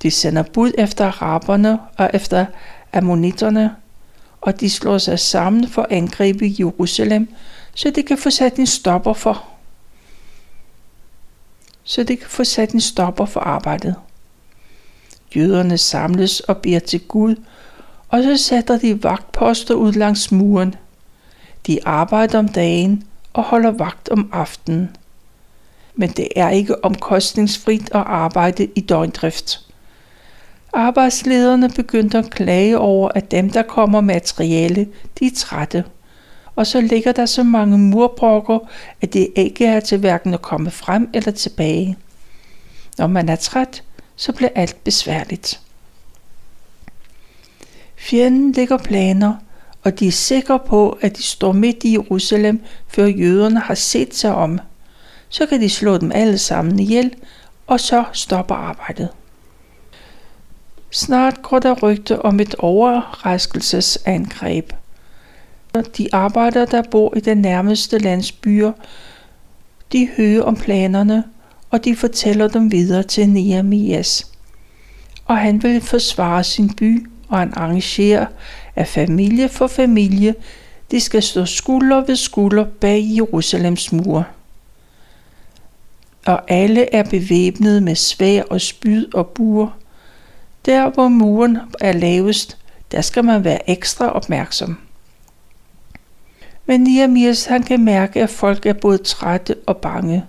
De 0.01 0.11
sender 0.11 0.43
bud 0.43 0.71
efter 0.77 1.05
araberne 1.05 1.79
og 1.97 2.09
efter 2.13 2.45
ammonitterne, 2.93 3.75
og 4.41 4.59
de 4.59 4.69
slår 4.69 4.97
sig 4.97 5.19
sammen 5.19 5.67
for 5.67 5.81
at 5.81 5.91
angribe 5.91 6.45
Jerusalem, 6.59 7.29
så 7.73 7.89
de 7.89 8.03
kan 8.03 8.17
få 8.17 8.29
sat 8.29 8.55
en 8.55 8.67
stopper 8.67 9.13
for 9.13 9.56
så 11.89 12.03
det 12.03 12.19
kan 12.19 12.29
få 12.29 12.43
sat 12.43 12.71
en 12.71 12.81
stopper 12.81 13.25
for 13.25 13.39
arbejdet. 13.39 13.95
Jøderne 15.35 15.77
samles 15.77 16.39
og 16.39 16.57
beder 16.57 16.79
til 16.79 16.99
Gud, 16.99 17.35
og 18.09 18.23
så 18.23 18.37
sætter 18.37 18.77
de 18.77 19.03
vagtposter 19.03 19.73
ud 19.73 19.91
langs 19.91 20.31
muren. 20.31 20.75
De 21.67 21.79
arbejder 21.85 22.39
om 22.39 22.47
dagen 22.47 23.03
og 23.33 23.43
holder 23.43 23.71
vagt 23.71 24.09
om 24.09 24.29
aftenen. 24.33 24.95
Men 25.95 26.09
det 26.09 26.27
er 26.35 26.49
ikke 26.49 26.85
omkostningsfrit 26.85 27.81
at 27.81 28.03
arbejde 28.05 28.67
i 28.75 28.81
døgndrift. 28.81 29.61
Arbejdslederne 30.73 31.69
begyndte 31.69 32.17
at 32.17 32.29
klage 32.29 32.77
over, 32.77 33.09
at 33.15 33.31
dem, 33.31 33.49
der 33.49 33.61
kommer 33.63 34.01
materiale, 34.01 34.87
de 35.19 35.25
er 35.25 35.35
trætte. 35.35 35.83
Og 36.57 36.67
så 36.67 36.81
ligger 36.81 37.11
der 37.11 37.25
så 37.25 37.43
mange 37.43 37.77
murbrokker, 37.77 38.59
at 39.01 39.13
det 39.13 39.27
ikke 39.35 39.65
er 39.65 39.79
til 39.79 39.97
hverken 39.97 40.33
at 40.33 40.41
komme 40.41 40.71
frem 40.71 41.09
eller 41.13 41.31
tilbage. 41.31 41.97
Når 42.97 43.07
man 43.07 43.29
er 43.29 43.35
træt, 43.35 43.83
så 44.15 44.33
bliver 44.33 44.49
alt 44.55 44.83
besværligt. 44.83 45.61
Fjenden 47.95 48.51
ligger 48.51 48.77
planer, 48.77 49.33
og 49.83 49.99
de 49.99 50.07
er 50.07 50.11
sikre 50.11 50.59
på, 50.59 50.97
at 51.01 51.17
de 51.17 51.23
står 51.23 51.51
midt 51.51 51.83
i 51.83 51.91
Jerusalem, 51.91 52.61
før 52.87 53.05
jøderne 53.05 53.59
har 53.59 53.75
set 53.75 54.15
sig 54.15 54.35
om. 54.35 54.59
Så 55.29 55.45
kan 55.45 55.61
de 55.61 55.69
slå 55.69 55.97
dem 55.97 56.11
alle 56.11 56.37
sammen 56.37 56.79
ihjel, 56.79 57.15
og 57.67 57.79
så 57.79 58.03
stopper 58.13 58.55
arbejdet. 58.55 59.09
Snart 60.91 61.41
går 61.41 61.59
der 61.59 61.73
rygte 61.73 62.21
om 62.21 62.39
et 62.39 62.55
overraskelsesangreb. 62.55 64.73
De 65.81 66.07
arbejdere, 66.11 66.65
der 66.65 66.81
bor 66.91 67.13
i 67.17 67.19
den 67.19 67.37
nærmeste 67.37 67.97
landsbyer, 67.97 68.71
de 69.91 70.09
hører 70.17 70.43
om 70.43 70.55
planerne, 70.55 71.23
og 71.69 71.85
de 71.85 71.95
fortæller 71.95 72.47
dem 72.47 72.71
videre 72.71 73.03
til 73.03 73.29
Nehemias. 73.29 74.31
Og 75.25 75.37
han 75.37 75.63
vil 75.63 75.81
forsvare 75.81 76.43
sin 76.43 76.69
by, 76.69 77.07
og 77.29 77.39
han 77.39 77.53
arrangerer, 77.55 78.25
at 78.75 78.87
familie 78.87 79.49
for 79.49 79.67
familie, 79.67 80.35
de 80.91 80.99
skal 80.99 81.23
stå 81.23 81.45
skulder 81.45 82.05
ved 82.05 82.15
skulder 82.15 82.65
bag 82.65 83.03
Jerusalems 83.15 83.91
mur. 83.91 84.27
Og 86.25 86.51
alle 86.51 86.95
er 86.95 87.03
bevæbnet 87.03 87.83
med 87.83 87.95
svær 87.95 88.43
og 88.43 88.61
spyd 88.61 89.13
og 89.13 89.27
buer. 89.27 89.69
Der 90.65 90.89
hvor 90.89 91.07
muren 91.07 91.57
er 91.81 91.91
lavest, 91.91 92.57
der 92.91 93.01
skal 93.01 93.25
man 93.25 93.43
være 93.43 93.69
ekstra 93.69 94.11
opmærksom. 94.11 94.77
Men 96.67 96.81
Nehemias 96.81 97.45
han 97.45 97.63
kan 97.63 97.83
mærke, 97.83 98.23
at 98.23 98.29
folk 98.29 98.65
er 98.65 98.73
både 98.73 98.97
trætte 98.97 99.55
og 99.65 99.77
bange. 99.77 100.25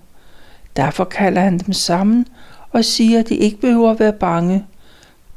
Derfor 0.77 1.05
kalder 1.05 1.40
han 1.40 1.59
dem 1.59 1.72
sammen 1.72 2.27
og 2.70 2.85
siger, 2.85 3.18
at 3.18 3.29
de 3.29 3.37
ikke 3.37 3.61
behøver 3.61 3.90
at 3.90 4.01
være 4.01 4.12
bange. 4.12 4.66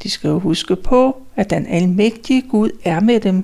De 0.03 0.09
skal 0.09 0.27
jo 0.27 0.39
huske 0.39 0.75
på, 0.75 1.21
at 1.35 1.49
den 1.49 1.67
almægtige 1.67 2.41
Gud 2.41 2.69
er 2.83 2.99
med 2.99 3.19
dem. 3.19 3.43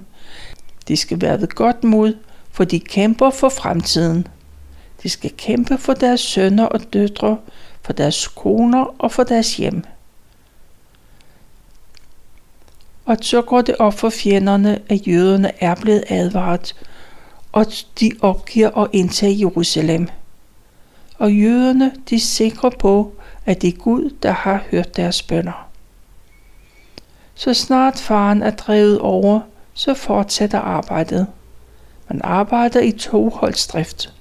De 0.87 0.97
skal 0.97 1.21
være 1.21 1.41
ved 1.41 1.47
godt 1.47 1.83
mod, 1.83 2.13
for 2.51 2.63
de 2.63 2.79
kæmper 2.79 3.29
for 3.29 3.49
fremtiden. 3.49 4.27
De 5.03 5.09
skal 5.09 5.31
kæmpe 5.37 5.77
for 5.77 5.93
deres 5.93 6.19
sønner 6.19 6.65
og 6.65 6.93
døtre, 6.93 7.37
for 7.81 7.93
deres 7.93 8.27
koner 8.27 8.95
og 8.99 9.11
for 9.11 9.23
deres 9.23 9.57
hjem. 9.57 9.83
Og 13.05 13.17
så 13.21 13.41
går 13.41 13.61
det 13.61 13.75
op 13.79 13.93
for 13.93 14.09
fjenderne, 14.09 14.79
at 14.89 15.07
jøderne 15.07 15.63
er 15.63 15.75
blevet 15.75 16.03
advaret, 16.09 16.75
og 17.57 17.65
de 17.99 18.11
opgiver 18.21 18.77
at 18.77 18.89
indtage 18.93 19.39
Jerusalem 19.39 20.07
og 21.17 21.33
jøderne 21.33 21.91
de 22.09 22.15
er 22.15 22.19
sikre 22.19 22.71
på, 22.71 23.13
at 23.45 23.61
det 23.61 23.73
er 23.73 23.77
Gud, 23.77 24.13
der 24.23 24.31
har 24.31 24.63
hørt 24.71 24.97
deres 24.97 25.23
bønder. 25.23 25.67
Så 27.35 27.53
snart 27.53 27.99
faren 27.99 28.41
er 28.41 28.51
drevet 28.51 28.99
over, 28.99 29.39
så 29.73 29.93
fortsætter 29.93 30.59
arbejdet. 30.59 31.27
Man 32.09 32.21
arbejder 32.23 32.81
i 32.81 32.91
toholdsdrift. 32.91 34.13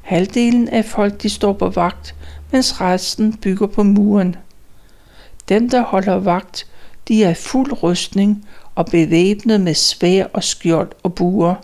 Halvdelen 0.00 0.68
af 0.68 0.84
folk 0.84 1.22
de 1.22 1.28
står 1.28 1.52
på 1.52 1.68
vagt, 1.68 2.14
mens 2.52 2.80
resten 2.80 3.36
bygger 3.36 3.66
på 3.66 3.82
muren. 3.82 4.36
Dem, 5.48 5.70
der 5.70 5.82
holder 5.82 6.14
vagt, 6.14 6.66
de 7.08 7.24
er 7.24 7.30
i 7.30 7.34
fuld 7.34 7.82
rustning 7.82 8.48
og 8.74 8.86
bevæbnet 8.86 9.60
med 9.60 9.74
svær 9.74 10.26
og 10.32 10.44
skjold 10.44 10.90
og 11.02 11.14
buer. 11.14 11.54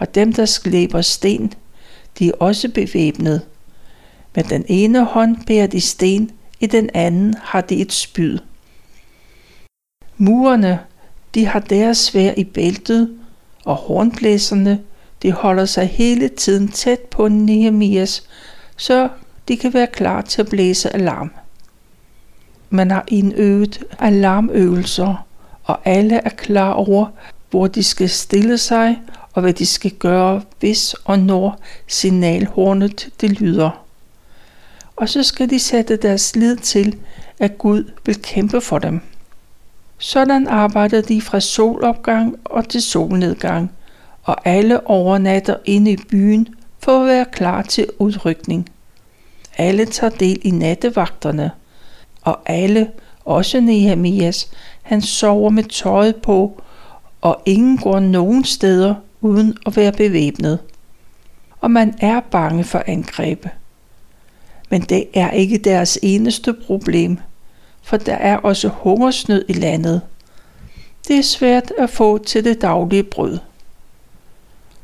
Og 0.00 0.14
dem, 0.14 0.32
der 0.32 0.44
slæber 0.44 1.02
sten, 1.02 1.52
de 2.18 2.28
er 2.28 2.32
også 2.40 2.68
bevæbnet 2.68 3.42
med 4.34 4.44
den 4.44 4.64
ene 4.68 5.04
hånd 5.04 5.36
bærer 5.46 5.66
de 5.66 5.80
sten, 5.80 6.30
i 6.60 6.66
den 6.66 6.90
anden 6.94 7.34
har 7.42 7.60
de 7.60 7.76
et 7.76 7.92
spyd. 7.92 8.38
Murerne, 10.16 10.80
de 11.34 11.46
har 11.46 11.60
deres 11.60 11.98
svær 11.98 12.32
i 12.36 12.44
bæltet, 12.44 13.18
og 13.64 13.76
hornblæserne, 13.76 14.80
de 15.22 15.32
holder 15.32 15.64
sig 15.64 15.86
hele 15.86 16.28
tiden 16.28 16.68
tæt 16.68 17.00
på 17.00 17.28
Nehemias, 17.28 18.28
så 18.76 19.08
de 19.48 19.56
kan 19.56 19.74
være 19.74 19.86
klar 19.86 20.22
til 20.22 20.42
at 20.42 20.48
blæse 20.48 20.94
alarm. 20.94 21.30
Man 22.70 22.90
har 22.90 23.04
indøvet 23.08 23.84
alarmøvelser, 23.98 25.26
og 25.64 25.78
alle 25.84 26.14
er 26.14 26.30
klar 26.30 26.72
over, 26.72 27.06
hvor 27.50 27.66
de 27.66 27.82
skal 27.82 28.08
stille 28.08 28.58
sig 28.58 29.00
og 29.32 29.42
hvad 29.42 29.52
de 29.52 29.66
skal 29.66 29.90
gøre, 29.90 30.42
hvis 30.60 30.94
og 31.04 31.18
når 31.18 31.60
signalhornet 31.86 33.08
det 33.20 33.30
lyder 33.30 33.70
og 35.00 35.08
så 35.08 35.22
skal 35.22 35.50
de 35.50 35.58
sætte 35.58 35.96
deres 35.96 36.36
lid 36.36 36.56
til, 36.56 36.96
at 37.38 37.58
Gud 37.58 37.90
vil 38.06 38.22
kæmpe 38.22 38.60
for 38.60 38.78
dem. 38.78 39.00
Sådan 39.98 40.48
arbejder 40.48 41.00
de 41.00 41.20
fra 41.20 41.40
solopgang 41.40 42.36
og 42.44 42.68
til 42.68 42.82
solnedgang, 42.82 43.72
og 44.22 44.36
alle 44.48 44.86
overnatter 44.86 45.56
inde 45.64 45.90
i 45.90 45.96
byen 45.96 46.48
for 46.78 47.00
at 47.00 47.06
være 47.06 47.24
klar 47.24 47.62
til 47.62 47.86
udrykning. 47.98 48.70
Alle 49.58 49.84
tager 49.84 50.10
del 50.10 50.38
i 50.42 50.50
nattevagterne, 50.50 51.50
og 52.22 52.38
alle, 52.46 52.90
også 53.24 53.60
Nehemias, 53.60 54.50
han 54.82 55.02
sover 55.02 55.50
med 55.50 55.64
tøjet 55.64 56.16
på, 56.16 56.62
og 57.20 57.42
ingen 57.46 57.78
går 57.78 58.00
nogen 58.00 58.44
steder 58.44 58.94
uden 59.20 59.56
at 59.66 59.76
være 59.76 59.92
bevæbnet. 59.92 60.58
Og 61.60 61.70
man 61.70 61.94
er 62.00 62.20
bange 62.20 62.64
for 62.64 62.82
angrebet. 62.86 63.50
Men 64.70 64.80
det 64.80 65.04
er 65.14 65.30
ikke 65.30 65.58
deres 65.58 65.98
eneste 66.02 66.52
problem, 66.52 67.18
for 67.82 67.96
der 67.96 68.14
er 68.14 68.36
også 68.36 68.68
hungersnød 68.68 69.44
i 69.48 69.52
landet. 69.52 70.00
Det 71.08 71.18
er 71.18 71.22
svært 71.22 71.72
at 71.78 71.90
få 71.90 72.18
til 72.18 72.44
det 72.44 72.62
daglige 72.62 73.02
brød. 73.02 73.38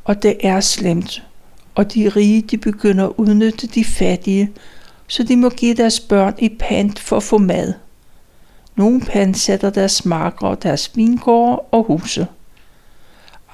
Og 0.05 0.23
det 0.23 0.37
er 0.41 0.61
slemt, 0.61 1.23
og 1.75 1.95
de 1.95 2.09
rige 2.09 2.43
de 2.43 2.57
begynder 2.57 3.05
at 3.07 3.13
udnytte 3.17 3.67
de 3.67 3.85
fattige, 3.85 4.51
så 5.07 5.23
de 5.23 5.37
må 5.37 5.49
give 5.49 5.75
deres 5.75 6.01
børn 6.01 6.35
i 6.39 6.49
pant 6.49 6.99
for 6.99 7.17
at 7.17 7.23
få 7.23 7.39
mad. 7.39 7.73
Nogle 8.77 9.01
pansætter 9.01 9.71
deres 9.71 10.05
marker, 10.05 10.55
deres 10.55 10.97
vingårde 10.97 11.59
og 11.59 11.85
huse. 11.85 12.27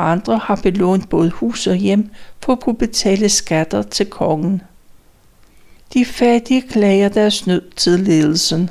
Andre 0.02 0.38
har 0.38 0.56
belånt 0.56 1.08
både 1.08 1.30
hus 1.30 1.66
og 1.66 1.76
hjem 1.76 2.10
for 2.44 2.52
at 2.52 2.60
kunne 2.60 2.76
betale 2.76 3.28
skatter 3.28 3.82
til 3.82 4.06
kongen. 4.06 4.62
De 5.94 6.04
fattige 6.04 6.62
klager 6.62 7.08
deres 7.08 7.46
nød 7.46 7.62
til 7.76 8.00
ledelsen. 8.00 8.70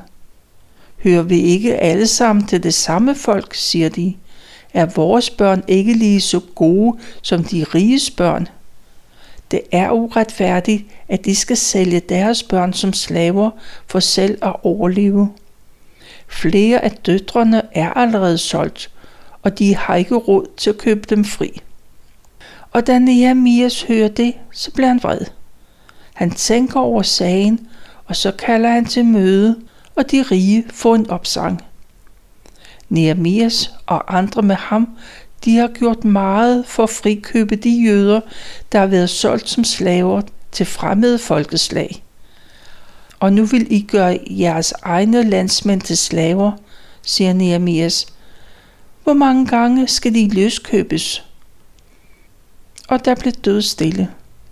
Hører 1.04 1.22
vi 1.22 1.40
ikke 1.40 1.78
alle 1.78 2.08
sammen 2.08 2.48
til 2.48 2.64
det 2.64 2.74
samme 2.74 3.16
folk, 3.16 3.56
siger 3.56 3.90
de. 3.90 4.16
Er 4.74 4.86
vores 4.86 5.30
børn 5.30 5.64
ikke 5.68 5.94
lige 5.94 6.22
så 6.22 6.40
gode 6.56 6.98
som 7.22 7.44
de 7.44 7.64
riges 7.64 8.12
børn? 8.12 8.48
Det 9.52 9.62
er 9.72 9.92
uretfærdigt, 9.92 10.84
at 11.08 11.26
de 11.26 11.36
skal 11.36 11.58
sælge 11.58 12.00
deres 12.00 12.44
børn 12.44 12.74
som 12.74 12.94
slaver 12.94 13.50
for 13.88 14.00
selv 14.00 14.38
at 14.42 14.56
overleve. 14.64 15.32
Flere 16.28 16.84
af 16.84 16.92
døtrene 16.92 17.62
er 17.72 17.90
allerede 17.90 18.38
solgt, 18.38 18.92
og 19.44 19.60
de 19.60 19.76
har 19.76 19.96
ikke 19.96 20.16
råd 20.16 20.46
til 20.58 20.70
at 20.70 20.78
købe 20.78 21.02
dem 21.10 21.26
fri. 21.26 21.62
Og 22.72 22.88
da 22.88 23.00
Nehemias 23.00 23.84
hører 23.84 24.08
det, 24.08 24.34
så 24.52 24.72
bliver 24.72 24.88
han 24.88 25.04
vred. 25.04 25.26
Han 26.14 26.32
tænker 26.32 26.80
over 26.80 27.02
sagen, 27.02 27.68
og 28.06 28.16
så 28.16 28.32
kalder 28.32 28.70
han 28.70 28.86
til 28.86 29.06
møde, 29.06 29.56
og 29.96 30.12
de 30.12 30.22
rige 30.22 30.66
får 30.74 30.96
en 30.96 31.10
opsang. 31.10 31.62
Nehemias 32.90 33.72
og 33.86 34.18
andre 34.18 34.42
med 34.42 34.56
ham, 34.56 34.88
de 35.46 35.58
har 35.58 35.68
gjort 35.68 36.06
meget 36.06 36.66
for 36.68 36.84
at 36.84 36.90
frikøbe 36.90 37.56
de 37.56 37.84
jøder, 37.86 38.22
der 38.72 38.80
har 38.80 38.88
været 38.88 39.10
solgt 39.10 39.50
som 39.50 39.64
slaver 39.64 40.22
til 40.52 40.66
fremmede 40.66 41.20
folkeslag. 41.20 42.04
Og 43.20 43.34
nu 43.34 43.46
vil 43.46 43.68
I 43.70 43.82
gøre 43.82 44.20
jeres 44.30 44.74
egne 44.82 45.30
landsmænd 45.30 45.82
til 45.82 45.98
slaver, 45.98 46.52
siger 47.02 47.34
Nehemias. 47.34 48.11
Hvor 49.04 49.14
mange 49.14 49.48
gange 49.48 49.88
skal 49.88 50.14
de 50.14 50.30
løskøbes? 50.30 51.26
Og 52.88 53.06
der 53.06 53.16
blev 53.16 53.34
død 53.34 53.62
stille. 53.62 54.10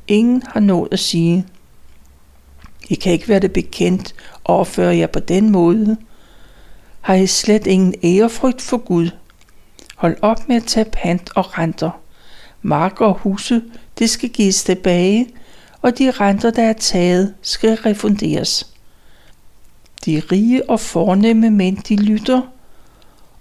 Ingen 0.07 0.43
har 0.47 0.59
nået 0.59 0.89
at 0.91 0.99
sige. 0.99 1.45
I 2.89 2.95
kan 2.95 3.13
ikke 3.13 3.27
være 3.27 3.39
det 3.39 3.53
bekendt 3.53 4.15
og 4.43 4.67
jeg 4.77 5.11
på 5.11 5.19
den 5.19 5.49
måde. 5.49 5.97
Har 7.01 7.13
I 7.13 7.27
slet 7.27 7.67
ingen 7.67 7.95
ærefrygt 8.03 8.61
for 8.61 8.77
Gud? 8.77 9.09
Hold 9.95 10.17
op 10.21 10.47
med 10.49 10.55
at 10.55 10.63
tage 10.63 10.85
pant 10.93 11.29
og 11.35 11.57
renter. 11.57 11.91
Marker 12.61 13.05
og 13.05 13.13
huse, 13.13 13.61
det 13.99 14.09
skal 14.09 14.29
gives 14.29 14.63
tilbage, 14.63 15.27
og 15.81 15.97
de 15.97 16.11
renter, 16.11 16.51
der 16.51 16.63
er 16.63 16.73
taget, 16.73 17.35
skal 17.41 17.75
refunderes. 17.75 18.73
De 20.05 20.21
rige 20.31 20.69
og 20.69 20.79
fornemme 20.79 21.49
mænd, 21.49 21.77
de 21.77 21.95
lytter, 21.95 22.41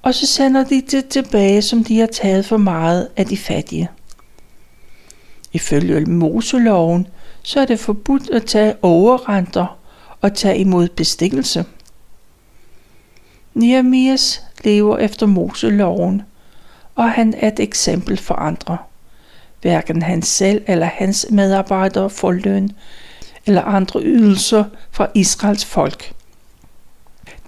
og 0.02 0.14
så 0.14 0.26
sender 0.26 0.64
de 0.64 0.82
det 0.90 1.08
tilbage, 1.08 1.62
som 1.62 1.84
de 1.84 1.98
har 1.98 2.06
taget 2.06 2.44
for 2.44 2.56
meget 2.56 3.08
af 3.16 3.26
de 3.26 3.36
fattige. 3.36 3.88
Ifølge 5.52 6.00
Moseloven, 6.00 7.06
så 7.42 7.60
er 7.60 7.64
det 7.64 7.80
forbudt 7.80 8.30
at 8.30 8.44
tage 8.44 8.74
overrenter 8.82 9.78
og 10.20 10.34
tage 10.34 10.58
imod 10.58 10.88
bestikkelse. 10.88 11.64
Nehemias 13.54 14.42
lever 14.64 14.98
efter 14.98 15.26
Moseloven, 15.26 16.22
og 16.94 17.10
han 17.10 17.34
er 17.36 17.48
et 17.48 17.60
eksempel 17.60 18.16
for 18.16 18.34
andre. 18.34 18.78
Hverken 19.60 20.02
han 20.02 20.22
selv 20.22 20.62
eller 20.66 20.86
hans 20.86 21.26
medarbejdere 21.30 22.10
får 22.10 22.32
løn 22.32 22.70
eller 23.46 23.62
andre 23.62 24.00
ydelser 24.02 24.64
fra 24.90 25.06
Israels 25.14 25.64
folk. 25.64 26.12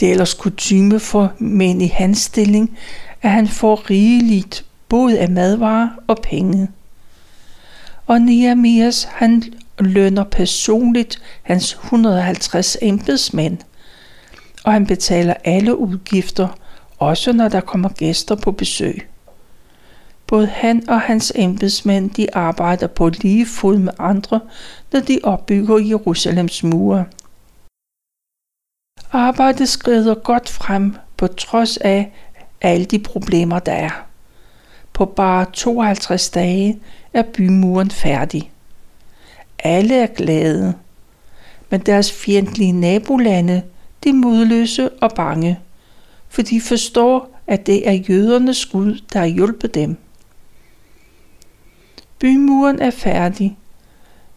Det 0.01 0.09
er 0.09 0.11
ellers 0.11 0.35
kutume 0.35 1.01
for 1.01 1.33
mænd 1.39 1.83
i 1.83 1.87
hans 1.87 2.19
stilling, 2.19 2.79
at 3.23 3.31
han 3.31 3.49
får 3.49 3.91
rigeligt 3.91 4.65
både 4.89 5.19
af 5.19 5.31
madvarer 5.31 5.89
og 6.07 6.19
penge. 6.23 6.69
Og 8.07 8.21
Nehemias 8.21 9.05
han 9.05 9.43
lønner 9.79 10.25
personligt 10.25 11.23
hans 11.43 11.73
150 11.73 12.77
embedsmænd, 12.83 13.59
og 14.65 14.73
han 14.73 14.87
betaler 14.87 15.35
alle 15.45 15.79
udgifter, 15.79 16.49
også 16.99 17.33
når 17.33 17.49
der 17.49 17.61
kommer 17.61 17.89
gæster 17.89 18.35
på 18.35 18.53
besøg. 18.53 19.09
Både 20.27 20.47
han 20.47 20.89
og 20.89 21.01
hans 21.01 21.33
embedsmænd 21.35 22.11
de 22.11 22.35
arbejder 22.37 22.87
på 22.87 23.09
lige 23.09 23.47
fod 23.47 23.79
med 23.79 23.93
andre, 23.99 24.41
når 24.93 25.01
de 25.01 25.19
opbygger 25.23 25.79
Jerusalems 25.79 26.63
mure. 26.63 27.05
Arbejdet 29.13 29.69
skrider 29.69 30.15
godt 30.15 30.49
frem 30.49 30.97
på 31.17 31.27
trods 31.27 31.77
af 31.77 32.13
alle 32.61 32.85
de 32.85 32.99
problemer, 32.99 33.59
der 33.59 33.73
er. 33.73 34.07
På 34.93 35.05
bare 35.05 35.47
52 35.53 36.31
dage 36.31 36.81
er 37.13 37.23
bymuren 37.23 37.91
færdig. 37.91 38.51
Alle 39.59 39.95
er 39.95 40.07
glade, 40.07 40.75
men 41.71 41.81
deres 41.81 42.13
fjendtlige 42.13 42.73
nabolande, 42.73 43.63
de 44.05 44.09
er 44.09 44.15
modløse 44.15 44.91
og 44.91 45.11
bange, 45.17 45.61
for 46.29 46.43
de 46.43 46.61
forstår, 46.61 47.41
at 47.47 47.67
det 47.67 47.89
er 47.89 47.93
jødernes 47.93 48.67
Gud, 48.67 49.01
der 49.13 49.19
har 49.19 49.27
hjulpet 49.27 49.75
dem. 49.75 49.97
Bymuren 52.19 52.81
er 52.81 52.91
færdig, 52.91 53.59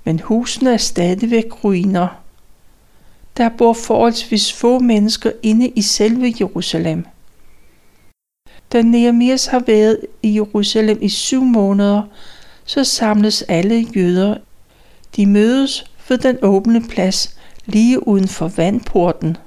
men 0.04 0.20
husene 0.20 0.74
er 0.74 0.78
stadigvæk 0.78 1.64
ruiner. 1.64 2.23
Der 3.38 3.50
bor 3.50 3.74
forholdsvis 3.74 4.54
få 4.54 4.80
mennesker 4.80 5.32
inde 5.44 5.68
i 5.68 5.82
selve 5.82 6.34
Jerusalem. 6.40 7.06
Da 8.74 8.82
Nehemias 8.82 9.46
har 9.46 9.60
været 9.60 10.00
i 10.22 10.36
Jerusalem 10.36 10.98
i 11.02 11.10
syv 11.10 11.42
måneder, 11.42 12.04
så 12.66 12.84
samles 12.84 13.42
alle 13.42 13.76
jøder. 13.96 14.38
De 15.16 15.26
mødes 15.26 15.92
ved 16.10 16.18
den 16.18 16.38
åbne 16.42 16.88
plads 16.88 17.38
lige 17.66 18.08
uden 18.08 18.28
for 18.28 18.48
vandporten. 18.48 19.38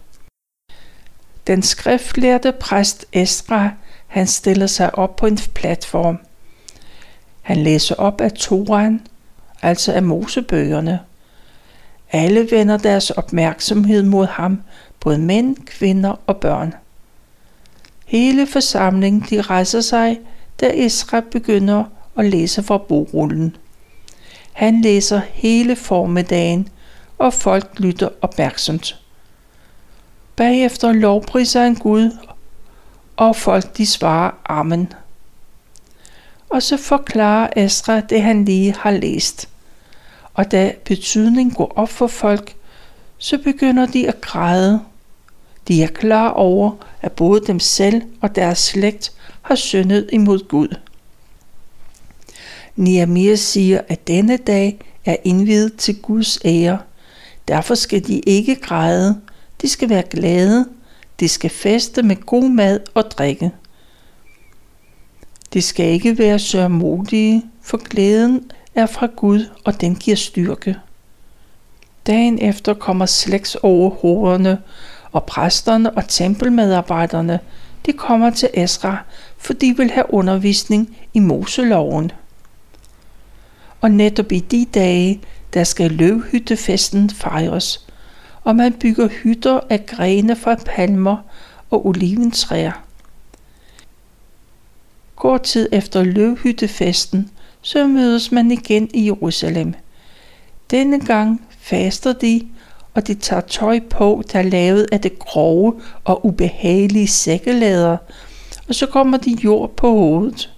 Den 1.46 1.62
skriftlærte 1.62 2.52
præst 2.52 3.06
Esra, 3.12 3.70
han 4.06 4.26
stiller 4.26 4.66
sig 4.66 4.94
op 4.94 5.16
på 5.16 5.26
en 5.26 5.38
platform. 5.54 6.18
Han 7.42 7.56
læser 7.56 7.94
op 7.94 8.20
af 8.20 8.32
Toran, 8.32 9.06
altså 9.62 9.92
af 9.92 10.02
Mosebøgerne. 10.02 11.00
Alle 12.12 12.50
vender 12.50 12.76
deres 12.76 13.10
opmærksomhed 13.10 14.02
mod 14.02 14.26
ham, 14.26 14.62
både 15.00 15.18
mænd, 15.18 15.56
kvinder 15.56 16.20
og 16.26 16.36
børn. 16.36 16.74
Hele 18.06 18.46
forsamlingen 18.46 19.26
de 19.30 19.42
rejser 19.42 19.80
sig, 19.80 20.20
da 20.60 20.70
Esra 20.74 21.20
begynder 21.20 21.84
at 22.18 22.24
læse 22.24 22.62
fra 22.62 22.78
bogrullen. 22.78 23.56
Han 24.52 24.80
læser 24.80 25.20
hele 25.32 25.76
formiddagen, 25.76 26.68
og 27.18 27.34
folk 27.34 27.70
lytter 27.78 28.08
opmærksomt. 28.22 29.00
Bagefter 30.36 30.92
lovpriser 30.92 31.62
han 31.62 31.74
Gud, 31.74 32.10
og 33.16 33.36
folk 33.36 33.76
de 33.76 33.86
svarer 33.86 34.30
Amen. 34.44 34.92
Og 36.48 36.62
så 36.62 36.76
forklarer 36.76 37.48
Esra 37.56 38.00
det, 38.00 38.22
han 38.22 38.44
lige 38.44 38.74
har 38.78 38.90
læst. 38.90 39.48
Og 40.36 40.50
da 40.50 40.72
betydningen 40.84 41.54
går 41.54 41.72
op 41.76 41.88
for 41.88 42.06
folk, 42.06 42.54
så 43.18 43.38
begynder 43.38 43.86
de 43.86 44.08
at 44.08 44.20
græde. 44.20 44.80
De 45.68 45.82
er 45.82 45.86
klar 45.86 46.28
over, 46.28 46.72
at 47.02 47.12
både 47.12 47.46
dem 47.46 47.60
selv 47.60 48.02
og 48.20 48.36
deres 48.36 48.58
slægt 48.58 49.12
har 49.42 49.54
syndet 49.54 50.08
imod 50.12 50.48
Gud. 50.48 50.76
Nehemiah 52.76 53.38
siger, 53.38 53.80
at 53.88 54.08
denne 54.08 54.36
dag 54.36 54.78
er 55.04 55.16
indvidet 55.24 55.76
til 55.76 56.02
Guds 56.02 56.38
ære. 56.44 56.78
Derfor 57.48 57.74
skal 57.74 58.06
de 58.06 58.18
ikke 58.18 58.54
græde. 58.54 59.20
De 59.62 59.68
skal 59.68 59.88
være 59.88 60.02
glade. 60.02 60.66
De 61.20 61.28
skal 61.28 61.50
feste 61.50 62.02
med 62.02 62.16
god 62.16 62.50
mad 62.50 62.80
og 62.94 63.10
drikke. 63.10 63.50
De 65.52 65.62
skal 65.62 65.86
ikke 65.86 66.18
være 66.18 66.38
sørmodige, 66.38 67.44
for 67.62 67.76
glæden 67.76 68.50
er 68.76 68.86
fra 68.86 69.06
Gud, 69.16 69.50
og 69.64 69.80
den 69.80 69.94
giver 69.94 70.16
styrke. 70.16 70.76
Dagen 72.06 72.38
efter 72.38 72.74
kommer 72.74 73.06
slægts 73.06 73.56
hovederne, 73.62 74.58
og 75.12 75.24
præsterne 75.24 75.90
og 75.90 76.08
tempelmedarbejderne, 76.08 77.40
de 77.86 77.92
kommer 77.92 78.30
til 78.30 78.50
Esra, 78.54 79.04
for 79.38 79.52
de 79.52 79.76
vil 79.76 79.90
have 79.90 80.14
undervisning 80.14 80.96
i 81.14 81.18
Moseloven. 81.18 82.12
Og 83.80 83.90
netop 83.90 84.32
i 84.32 84.38
de 84.38 84.66
dage, 84.74 85.20
der 85.54 85.64
skal 85.64 85.90
løvhyttefesten 85.90 87.10
fejres, 87.10 87.86
og 88.44 88.56
man 88.56 88.72
bygger 88.72 89.08
hytter 89.08 89.60
af 89.70 89.86
grene 89.86 90.36
fra 90.36 90.54
palmer 90.66 91.16
og 91.70 91.86
oliventræer. 91.86 92.82
Kort 95.16 95.42
tid 95.42 95.68
efter 95.72 96.02
løvhyttefesten, 96.02 97.30
så 97.66 97.86
mødes 97.86 98.32
man 98.32 98.50
igen 98.50 98.90
i 98.94 99.06
Jerusalem. 99.06 99.74
Denne 100.70 101.00
gang 101.00 101.46
faster 101.58 102.12
de, 102.12 102.40
og 102.94 103.06
de 103.06 103.14
tager 103.14 103.40
tøj 103.40 103.80
på, 103.90 104.22
der 104.32 104.38
er 104.38 104.42
lavet 104.42 104.86
af 104.92 105.00
det 105.00 105.18
grove 105.18 105.80
og 106.04 106.26
ubehagelige 106.26 107.08
sækkelader, 107.08 107.96
og 108.68 108.74
så 108.74 108.86
kommer 108.86 109.18
de 109.18 109.36
jord 109.44 109.76
på 109.76 109.90
hovedet. 109.90 110.54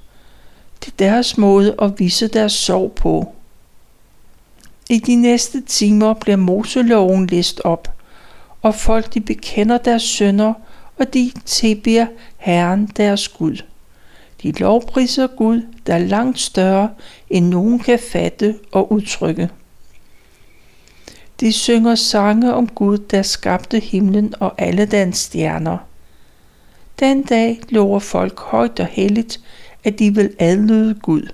Det 0.81 0.89
er 0.89 0.97
deres 1.11 1.39
måde 1.39 1.75
at 1.83 1.99
vise 1.99 2.29
deres 2.29 2.53
sorg 2.53 2.93
på. 2.93 3.35
I 4.91 4.99
de 4.99 5.15
næste 5.15 5.61
timer 5.61 6.15
bliver 6.15 6.37
Moseloven 6.37 7.27
læst 7.27 7.61
op, 7.65 7.93
og 8.63 8.75
folk 8.75 9.15
de 9.15 9.21
bekender 9.21 9.79
deres 9.79 10.03
sønder, 10.03 10.53
og 10.99 11.15
de 11.15 11.33
tilbeder 11.45 12.07
Herren 12.37 12.87
deres 12.87 13.29
Gud. 13.29 13.63
De 14.43 14.53
lovpriser 14.53 15.27
Gud, 15.27 15.63
der 15.87 15.95
er 15.95 15.99
langt 15.99 16.39
større, 16.39 16.91
end 17.31 17.49
nogen 17.49 17.79
kan 17.79 17.99
fatte 17.99 18.59
og 18.73 18.93
udtrykke. 18.93 19.51
De 21.41 21.53
synger 21.53 21.95
sange 21.95 22.55
om 22.55 22.69
Gud, 22.69 22.99
der 22.99 23.23
skabte 23.23 23.79
himlen 23.79 24.35
og 24.41 24.55
alle 24.59 24.87
dens 24.87 25.19
stjerner. 25.19 25.79
Den 27.01 27.23
dag 27.23 27.61
lover 27.69 27.99
folk 27.99 28.41
højt 28.41 28.81
og 28.81 28.87
helligt, 28.87 29.41
at 29.85 29.99
de 29.99 30.15
vil 30.15 30.35
adlyde 30.39 30.95
Gud. 30.95 31.29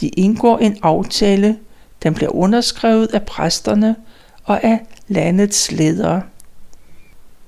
De 0.00 0.08
indgår 0.08 0.58
en 0.58 0.76
aftale, 0.82 1.58
den 2.02 2.14
bliver 2.14 2.34
underskrevet 2.34 3.06
af 3.06 3.22
præsterne 3.22 3.96
og 4.44 4.64
af 4.64 4.80
landets 5.08 5.72
ledere. 5.72 6.22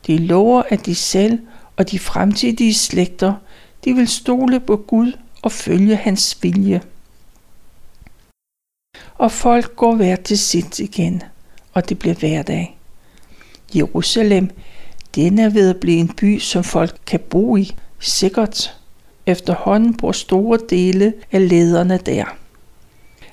De 0.07 0.19
lover, 0.19 0.63
at 0.69 0.87
de 0.87 0.95
selv 0.95 1.39
og 1.77 1.91
de 1.91 1.99
fremtidige 1.99 2.75
slægter, 2.75 3.35
de 3.85 3.93
vil 3.93 4.09
stole 4.09 4.61
på 4.61 4.77
Gud 4.77 5.13
og 5.43 5.53
følge 5.53 5.97
hans 5.97 6.39
vilje. 6.43 6.81
Og 9.15 9.33
folk 9.33 9.77
går 9.77 9.95
hver 9.95 10.17
til 10.17 10.39
sit 10.39 10.79
igen, 10.79 11.23
og 11.73 11.89
det 11.89 11.99
bliver 11.99 12.15
hverdag. 12.15 12.79
Jerusalem, 13.75 14.51
den 15.15 15.39
er 15.39 15.49
ved 15.49 15.71
at 15.71 15.81
blive 15.81 15.99
en 15.99 16.09
by, 16.09 16.39
som 16.39 16.65
folk 16.65 16.99
kan 17.07 17.21
bo 17.21 17.57
i, 17.57 17.77
sikkert. 17.99 18.77
Efterhånden 19.27 19.97
bor 19.97 20.13
store 20.13 20.59
dele 20.71 21.15
af 21.33 21.49
lederne 21.49 21.99
der. 21.99 22.25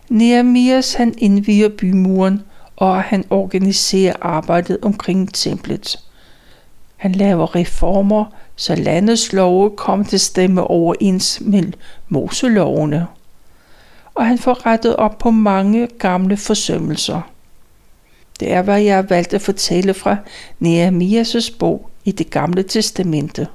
Nehemias 0.10 0.94
han 0.94 1.14
indviger 1.18 1.70
bymuren, 1.70 2.42
og 2.76 3.04
han 3.04 3.26
organiserer 3.30 4.14
arbejdet 4.22 4.78
omkring 4.82 5.34
templet. 5.34 6.00
Han 6.96 7.12
laver 7.12 7.56
reformer, 7.56 8.26
så 8.60 8.76
landets 8.76 9.34
love 9.34 9.70
kom 9.76 10.06
til 10.06 10.20
stemme 10.20 10.64
overens 10.64 11.42
med 11.42 11.64
Moselovene. 12.10 13.08
Og 14.16 14.26
han 14.26 14.38
får 14.38 14.66
rettet 14.66 14.96
op 14.96 15.18
på 15.18 15.32
mange 15.32 15.88
gamle 15.88 16.38
forsømmelser. 16.38 17.22
Det 18.40 18.52
er, 18.52 18.62
hvad 18.62 18.82
jeg 18.82 18.96
har 18.96 19.02
valgt 19.02 19.34
at 19.34 19.42
fortælle 19.42 19.94
fra 19.94 20.18
Nehemias' 20.64 21.58
bog 21.60 21.90
i 22.06 22.12
det 22.12 22.30
gamle 22.30 22.64
testamente. 22.64 23.48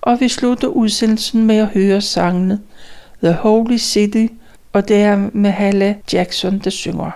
Og 0.00 0.20
vi 0.20 0.28
slutter 0.28 0.68
udsendelsen 0.68 1.46
med 1.46 1.56
at 1.56 1.68
høre 1.68 2.00
sangene 2.00 2.60
The 3.22 3.32
Holy 3.32 3.76
City, 3.76 4.26
og 4.72 4.88
det 4.88 4.96
er 4.96 5.28
med 5.32 5.50
Halle 5.50 5.96
Jackson, 6.12 6.58
der 6.58 6.70
synger. 6.70 7.10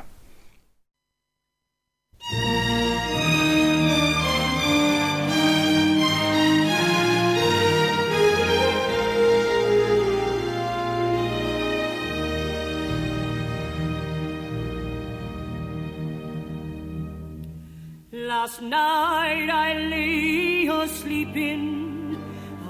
Last 18.54 18.62
night 18.62 19.50
I 19.50 19.74
lay 19.74 20.68
asleeping, 20.68 22.16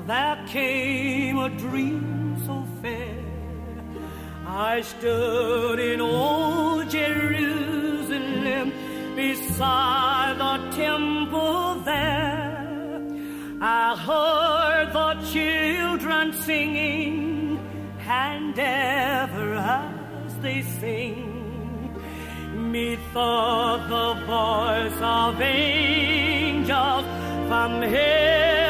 there 0.06 0.42
came 0.48 1.36
a 1.36 1.50
dream 1.50 2.42
so 2.46 2.66
fair. 2.80 3.22
I 4.46 4.80
stood 4.80 5.78
in 5.78 6.00
old 6.00 6.88
Jerusalem 6.88 8.72
beside 9.14 10.36
the 10.38 10.56
temple 10.74 11.74
there. 11.80 12.98
I 13.60 13.94
heard 14.08 14.90
the 14.94 15.16
children 15.32 16.32
singing, 16.32 17.58
and 18.08 18.58
ever 18.58 19.54
as 19.56 20.34
they 20.38 20.62
sing, 20.62 21.33
methought 22.74 23.88
the 23.88 24.14
voice 24.26 25.00
of 25.00 25.40
angels 25.40 27.04
from 27.46 27.80
heaven 27.82 28.63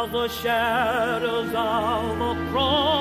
The 0.00 0.28
shadows 0.28 1.52
of 1.54 2.18
the 2.18 2.50
cross 2.50 2.99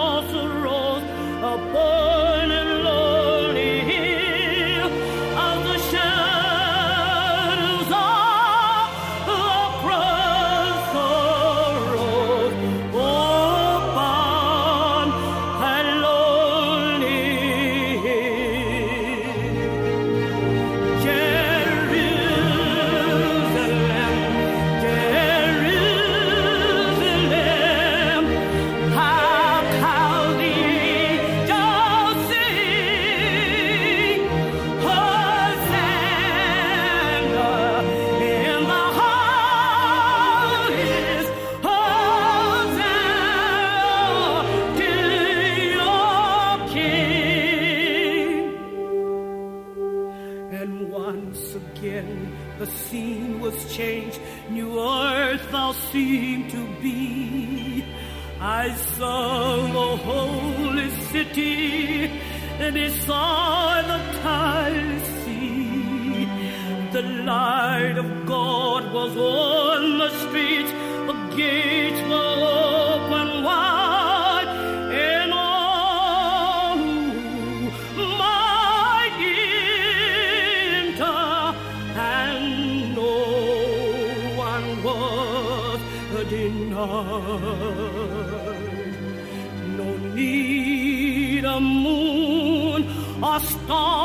Oh. 93.72 93.99